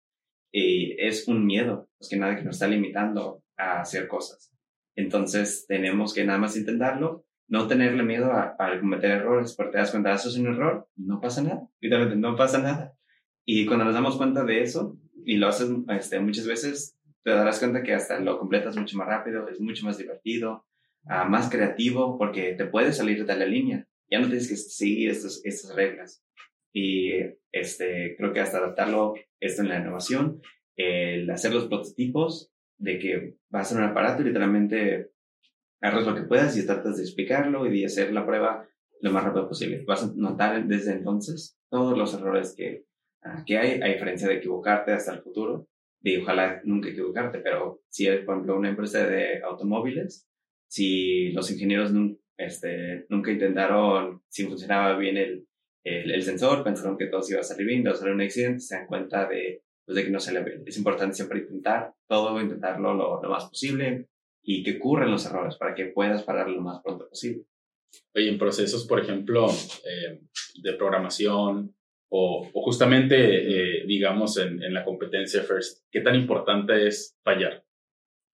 [0.51, 4.53] Y es un miedo, es que nada que nos está limitando a hacer cosas.
[4.95, 9.91] Entonces, tenemos que nada más intentarlo no tenerle miedo a, cometer errores, porque te das
[9.91, 12.97] cuenta, eso es un error, no pasa nada, literalmente no pasa nada.
[13.45, 17.60] Y cuando nos damos cuenta de eso, y lo haces este, muchas veces, te darás
[17.60, 20.66] cuenta que hasta lo completas mucho más rápido, es mucho más divertido,
[21.08, 25.10] ah, más creativo, porque te puedes salir de la línea, ya no tienes que seguir
[25.10, 26.24] estas reglas.
[26.72, 27.12] Y
[27.52, 30.41] este, creo que hasta adaptarlo esto en la innovación,
[30.78, 35.12] el hacer los prototipos de que va a ser un aparato literalmente
[35.82, 38.67] agarras lo que puedas y tratas de explicarlo y de hacer la prueba
[39.01, 39.84] lo más rápido posible.
[39.86, 42.86] Vas a notar desde entonces todos los errores que,
[43.23, 45.67] ah, que hay, a diferencia de equivocarte hasta el futuro.
[46.03, 50.27] Y ojalá nunca equivocarte, pero si eres, por ejemplo, una empresa de automóviles,
[50.67, 51.91] si los ingenieros
[52.38, 55.47] este, nunca intentaron, si funcionaba bien el,
[55.84, 59.27] el, sensor, pensaron que todo iba a salir bien, de un accidente, se dan cuenta
[59.27, 60.63] de, pues, de que no sale bien.
[60.65, 64.07] Es importante siempre intentar todo, intentarlo lo, lo más posible,
[64.43, 67.45] y que ocurren los errores para que puedas parar lo más pronto posible.
[68.15, 70.21] Oye, en procesos, por ejemplo, eh,
[70.61, 71.75] de programación
[72.09, 77.63] o, o justamente, eh, digamos, en, en, la competencia FIRST, ¿qué tan importante es fallar?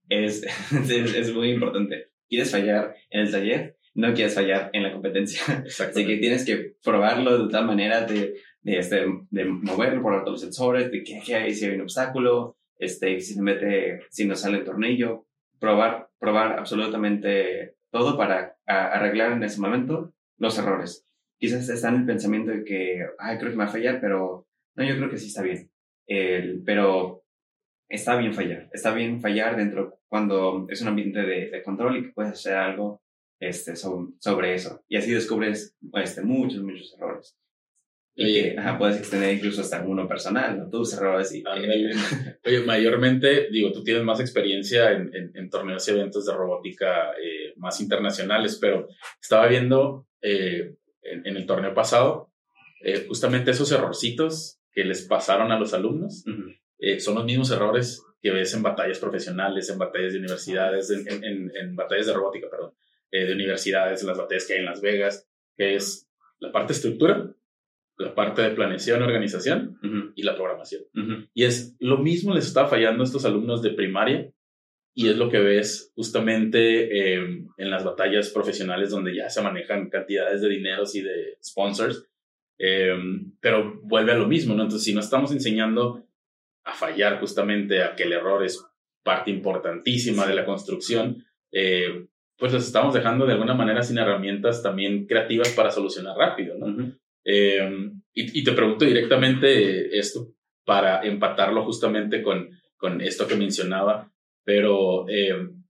[0.09, 0.43] Es,
[0.89, 2.09] es, muy importante.
[2.27, 3.77] ¿Quieres fallar en el taller?
[3.93, 5.41] No quieres fallar en la competencia.
[5.65, 10.41] Así que tienes que probarlo de tal manera de, de, este, de moverlo, por los
[10.41, 14.59] sensores, de que, hay, si hay un obstáculo, este, si se mete, si no sale
[14.59, 15.26] el tornillo,
[15.59, 21.05] probar, probar absolutamente todo para arreglar en ese momento los errores.
[21.39, 24.47] Quizás está en el pensamiento de que, ay, creo que me va a fallar, pero
[24.75, 25.69] no, yo creo que sí está bien.
[26.07, 27.23] El, pero
[27.89, 32.13] está bien fallar, está bien fallar dentro cuando es un ambiente de, control y que
[32.13, 33.01] puedes hacer algo
[33.39, 34.83] este, sobre eso.
[34.87, 37.37] Y así descubres este, muchos, muchos errores.
[38.19, 40.69] Y puedes extender incluso hasta uno personal, ¿no?
[40.71, 41.43] Tus errores y...
[41.45, 47.53] Oye, mayormente, digo, tú tienes más experiencia en, en, torneos y eventos de robótica eh,
[47.57, 48.87] más internacionales, pero
[49.21, 52.31] estaba viendo eh, en, el torneo pasado
[52.81, 56.23] eh, justamente esos errorcitos que les pasaron a los alumnos.
[56.97, 61.51] son los mismos errores que ves en batallas profesionales, en batallas de universidades, en, en,
[61.55, 62.73] en batallas de robótica, perdón,
[63.11, 66.09] de universidades, las batallas que hay en Las Vegas, que es
[66.39, 67.31] la parte estructura,
[67.97, 69.79] la parte de planeación, organización
[70.15, 70.83] y la programación.
[71.33, 74.31] Y es lo mismo les está fallando a estos alumnos de primaria
[74.93, 79.89] y es lo que ves justamente em, en las batallas profesionales donde ya se manejan
[79.89, 82.03] cantidades de dineros y de sponsors,
[82.57, 84.63] em, pero vuelve a lo mismo, ¿no?
[84.63, 86.03] Entonces, si no estamos enseñando
[86.65, 88.63] a fallar justamente a que el error es
[89.03, 94.61] parte importantísima de la construcción, eh, pues los estamos dejando de alguna manera sin herramientas
[94.63, 96.93] también creativas para solucionar rápido, ¿no?
[97.29, 104.13] Em, y, te pregunto directamente esto para empatarlo justamente con, con esto que mencionaba,
[104.45, 105.61] pero em,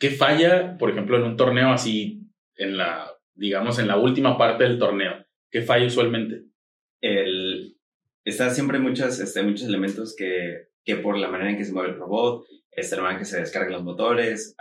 [0.00, 2.20] ¿qué falla, por ejemplo, en un torneo así,
[2.56, 5.24] en la, digamos, en la última parte del torneo?
[5.52, 6.42] ¿Qué falla usualmente?
[7.00, 7.76] El,
[8.24, 11.90] está siempre muchos, este, muchos elementos que, que por la manera en que se mueve
[11.90, 14.56] el robot, este, la manera en que se descargan los motores,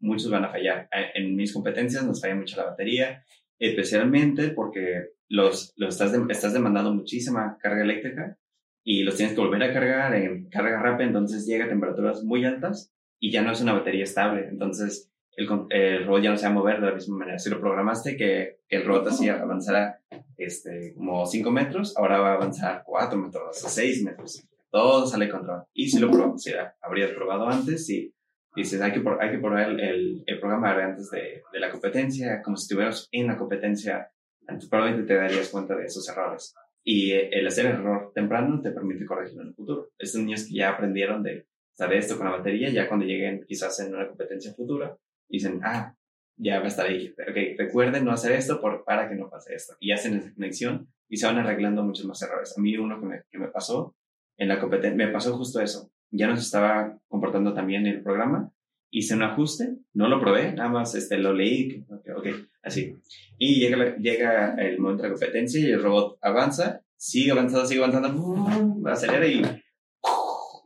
[0.00, 0.88] muchos van a fallar.
[1.14, 3.24] En mis competencias nos falla mucho la batería,
[3.60, 8.38] especialmente porque los, los estás, estás demandando muchísima carga eléctrica
[8.84, 12.44] y los tienes que volver a cargar en carga rápida, entonces llega a temperaturas muy
[12.44, 14.48] altas y ya no es una batería estable.
[14.48, 17.38] Entonces, el, el, robot ya no se va a mover de la misma manera.
[17.38, 20.00] Si lo programaste que el robot así avanzara
[20.36, 24.42] este, como 5 metros, ahora va a avanzar 4 metros, 6 metros.
[24.70, 25.64] Todo sale control.
[25.74, 28.12] Y si lo si habrías probado antes, y
[28.54, 32.56] dices, hay que, hay que probar el, el, programa antes de, de, la competencia, como
[32.56, 34.10] si estuvieras en la competencia,
[34.48, 36.54] entonces probablemente te darías cuenta de esos errores.
[36.82, 39.90] Y el hacer el error temprano te permite corregirlo en el futuro.
[39.98, 41.46] Estos niños que ya aprendieron de,
[41.78, 44.96] de esto con la batería, ya cuando lleguen quizás en una competencia futura,
[45.28, 45.94] dicen, ah,
[46.36, 47.14] ya va a estar ahí.
[47.18, 49.76] Ok, recuerden no hacer esto por, para que no pase esto.
[49.80, 52.56] Y hacen esa conexión y se van arreglando muchos más errores.
[52.56, 53.94] A mí uno que me, que me pasó
[54.38, 55.90] en la competencia, me pasó justo eso.
[56.10, 58.50] Ya no se estaba comportando también el programa.
[58.90, 62.94] Hice un ajuste, no lo probé, nada más este, lo leí, ok, okay así.
[63.38, 67.82] Y llega, llega el momento de la competencia y el robot avanza, sigue avanzando, sigue
[67.82, 69.42] avanzando, acelera y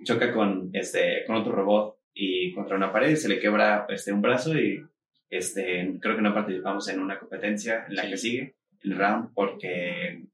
[0.04, 4.20] choca con, este, con otro robot y contra una pared, se le quebra este, un
[4.20, 4.84] brazo y
[5.30, 10.24] este, creo que no participamos en una competencia en la que sigue el round porque,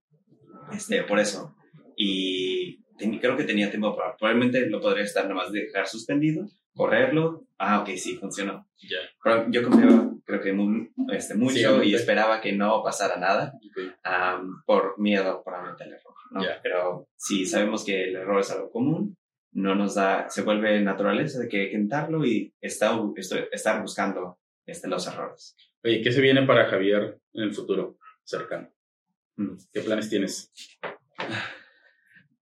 [0.73, 1.55] este, por eso.
[1.97, 2.83] Y
[3.21, 6.49] creo que tenía tiempo para, probablemente lo podría estar nada más dejar suspendido,
[6.79, 7.45] correrlo.
[7.59, 8.67] Ah, ok, sí, funcionó.
[9.23, 13.53] Pero yo confiaba, creo que muy, este, mucho y esperaba que no pasara nada
[14.65, 16.15] por miedo probablemente al error.
[16.31, 16.41] ¿no?
[16.63, 19.17] Pero si sabemos que el error es algo común,
[19.53, 22.97] no nos da, se vuelve naturaleza de que hay que intentarlo y está,
[23.51, 25.57] estar buscando este, los errores.
[25.83, 28.71] Oye, ¿qué se viene para Javier en el futuro cercano?
[29.37, 29.57] Mm.
[29.73, 30.53] ¿Qué planes tienes?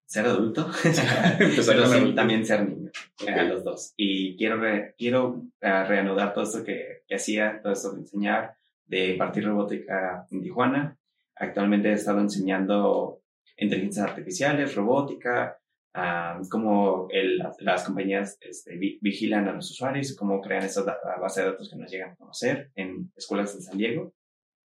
[0.09, 0.67] Ser adulto,
[1.67, 2.89] pero también ser niño,
[3.21, 3.47] okay.
[3.47, 3.93] los dos.
[3.95, 4.59] Y quiero,
[4.97, 8.55] quiero uh, reanudar todo esto que, que, hacía, todo esto de enseñar,
[8.87, 10.97] de impartir robótica en Tijuana.
[11.35, 13.21] Actualmente he estado enseñando
[13.55, 15.59] inteligencias artificiales, robótica,
[15.93, 20.87] uh, cómo el, las compañías este, vigilan a los usuarios, cómo crean esas
[21.21, 24.11] bases de datos que nos llegan a conocer en escuelas de San Diego.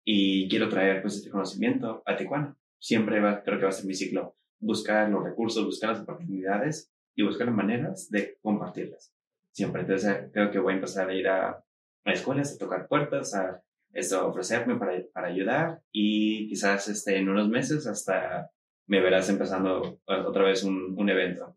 [0.05, 2.57] Y quiero traer pues este conocimiento a Tijuana.
[2.80, 6.91] Siempre va, creo que va a ser mi ciclo, buscar los recursos, buscar las oportunidades
[7.15, 9.13] y buscar las maneras de compartirlas.
[9.53, 9.83] Siempre.
[9.83, 11.65] Entonces creo que voy a empezar a ir a,
[12.05, 17.29] a escuelas, a tocar puertas, a esto, ofrecerme para, para ayudar y quizás este, en
[17.29, 18.51] unos meses hasta
[18.87, 21.57] me verás empezando otra vez un, un evento.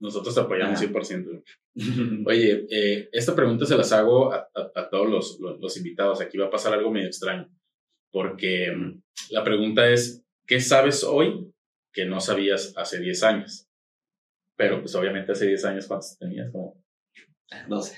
[0.00, 1.42] Nosotros te apoyamos 100%.
[2.26, 6.20] Oye, eh, esta pregunta se las hago a, a, todos los, los, invitados.
[6.20, 7.48] Aquí va a pasar algo medio extraño,
[8.10, 11.53] porque mm, la pregunta es, ¿qué sabes hoy
[11.94, 13.68] que no sabías hace 10 años?
[14.56, 16.50] Pero pues obviamente hace 10 años, ¿cuántos tenías?
[16.50, 16.82] Como
[17.68, 17.96] 12.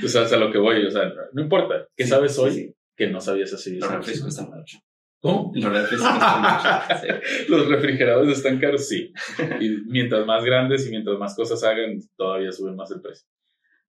[0.00, 1.88] Tú sabes a lo que voy, o sea, no importa.
[1.96, 3.96] ¿Qué sabes hoy que no sabías hace 10 años?
[3.96, 4.78] Los refrescos mucho.
[5.20, 5.52] ¿Cómo?
[5.54, 7.22] Los refrigeradores están caros.
[7.48, 9.12] Los refrigeradores están caros, sí.
[9.60, 13.26] Y mientras más grandes y mientras más cosas hagan, todavía suben más el precio.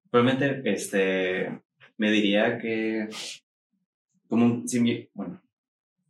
[0.09, 1.61] Probablemente, este,
[1.97, 3.09] me diría que,
[4.27, 4.63] como
[5.13, 5.41] bueno,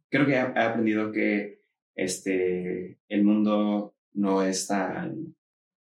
[0.09, 1.56] creo que he aprendido que,
[1.97, 5.35] este, el mundo no es tan,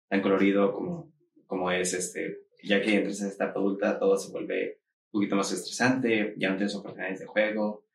[0.08, 1.14] tan colorido como,
[1.46, 4.80] como es, este, ya que entras en esta adulta, todo se vuelve
[5.12, 7.86] un poquito más estresante, ya no tienes oportunidades de juego,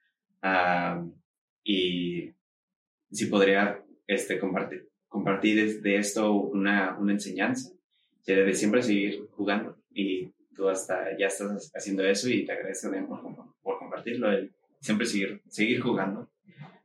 [1.65, 2.31] y
[3.11, 7.73] si podría este, compartir, compartir de esto una, una enseñanza,
[8.21, 12.91] sería de siempre seguir jugando y tú hasta ya estás haciendo eso y te agradezco
[13.09, 14.29] por, por compartirlo,
[14.81, 16.30] siempre seguir, seguir jugando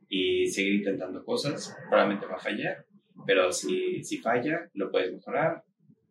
[0.08, 2.86] y seguir intentando cosas, probablemente va a fallar,
[3.26, 5.64] pero si, si falla, lo puedes mejorar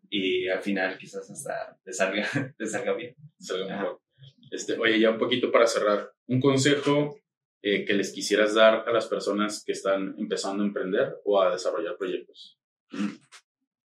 [0.10, 2.28] y al final quizás hasta te salga,
[2.58, 3.16] te salga bien.
[4.52, 7.18] Este, oye, ya un poquito para cerrar, un consejo
[7.62, 11.52] eh, que les quisieras dar a las personas que están empezando a emprender o a
[11.52, 12.60] desarrollar proyectos?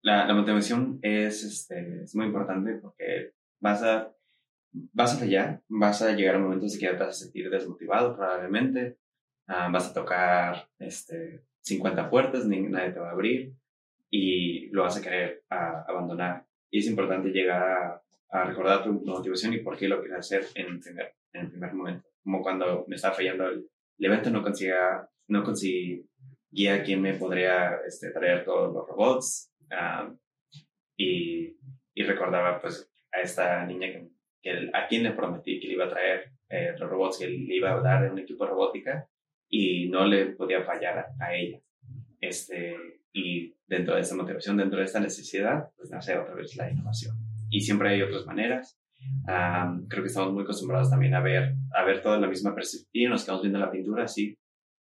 [0.03, 4.15] La, la motivación es, este, es muy importante porque vas a,
[4.71, 8.15] vas a fallar, vas a llegar a momentos en que te vas a sentir desmotivado
[8.15, 8.97] probablemente,
[9.51, 13.53] ah, vas a tocar este, 50 puertas, ni nadie te va a abrir
[14.09, 16.45] y lo vas a querer abandonar.
[16.69, 20.45] y es importante llegar a, a recordar tu motivación y por qué lo quieres hacer
[20.55, 22.09] en el primer, en el primer momento.
[22.23, 27.75] Como cuando me estaba fallando el, el evento, no conseguía, no conseguía quién me podría
[27.85, 30.13] este, traer todos los robots ah,
[30.97, 31.57] y,
[31.93, 34.09] y, recordaba pues a esta niña que,
[34.41, 37.55] que, a quien le prometí que le iba a traer eh, los robots que le
[37.55, 39.09] iba a dar en un equipo de robótica
[39.51, 41.59] y no le podía fallar a, a ella.
[42.19, 42.75] Este,
[43.13, 47.15] y dentro de esta motivación, dentro de esta necesidad, pues nace otra vez la innovación
[47.51, 48.79] y siempre hay otras maneras.
[49.89, 53.23] creo que estamos muy acostumbrados también a ver, a ver toda la misma perspectiva, nos
[53.23, 54.35] quedamos viendo la pintura, sí,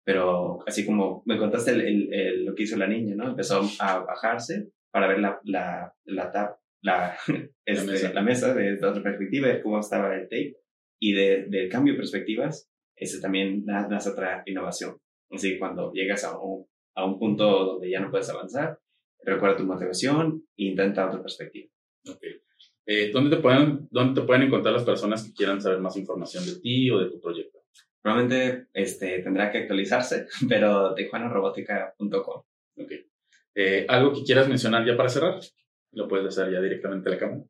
[0.04, 3.28] pero así como me contaste el, el, lo que hizo la niña, ¿no?
[3.28, 7.16] Empezó a bajarse para ver la, la, la, tap, la,
[7.64, 8.12] este, mesa.
[8.12, 8.54] la, mesa.
[8.54, 10.56] de, otra perspectiva, de cómo estaba el tape,
[11.00, 14.96] y de, del cambio de perspectivas, ese también nace otra innovación.
[15.30, 18.78] Así cuando llegas a un, a un punto donde ya no puedes avanzar,
[19.22, 21.68] recuerda tu motivación e intenta otra perspectiva.
[22.08, 22.40] Okay.
[22.86, 26.44] Eh, ¿dónde, te pueden, ¿Dónde te pueden encontrar las personas que quieran saber más información
[26.44, 27.60] de ti o de tu proyecto?
[28.02, 32.42] Probablemente este, tendrá que actualizarse, pero tijuanarobótica.com.
[32.76, 32.92] Ok.
[33.54, 35.40] Eh, ¿Algo que quieras mencionar ya para cerrar?
[35.92, 37.44] Lo puedes hacer ya directamente a la cámara.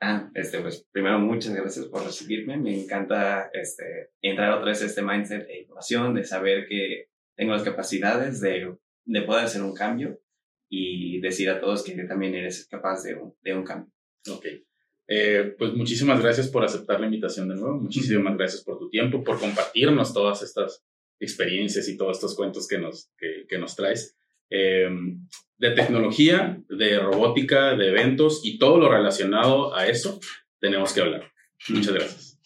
[0.00, 2.56] Ah, este, pues primero muchas gracias por recibirme.
[2.58, 7.52] Me encanta este, entrar otra vez a este mindset de innovación, de saber que tengo
[7.52, 10.20] las capacidades de, de poder hacer un cambio
[10.68, 13.92] y decir a todos que también eres capaz de un, de un cambio.
[14.30, 14.46] Ok.
[15.08, 17.78] Eh, pues muchísimas gracias por aceptar la invitación de nuevo.
[17.78, 20.84] Muchísimas gracias por tu tiempo, por compartirnos todas estas
[21.20, 24.16] experiencias y todos estos cuentos que nos, que, que nos traes.
[24.50, 24.88] Eh,
[25.58, 30.20] de tecnología, de robótica, de eventos y todo lo relacionado a eso,
[30.60, 31.32] tenemos que hablar.
[31.68, 32.40] Muchas gracias.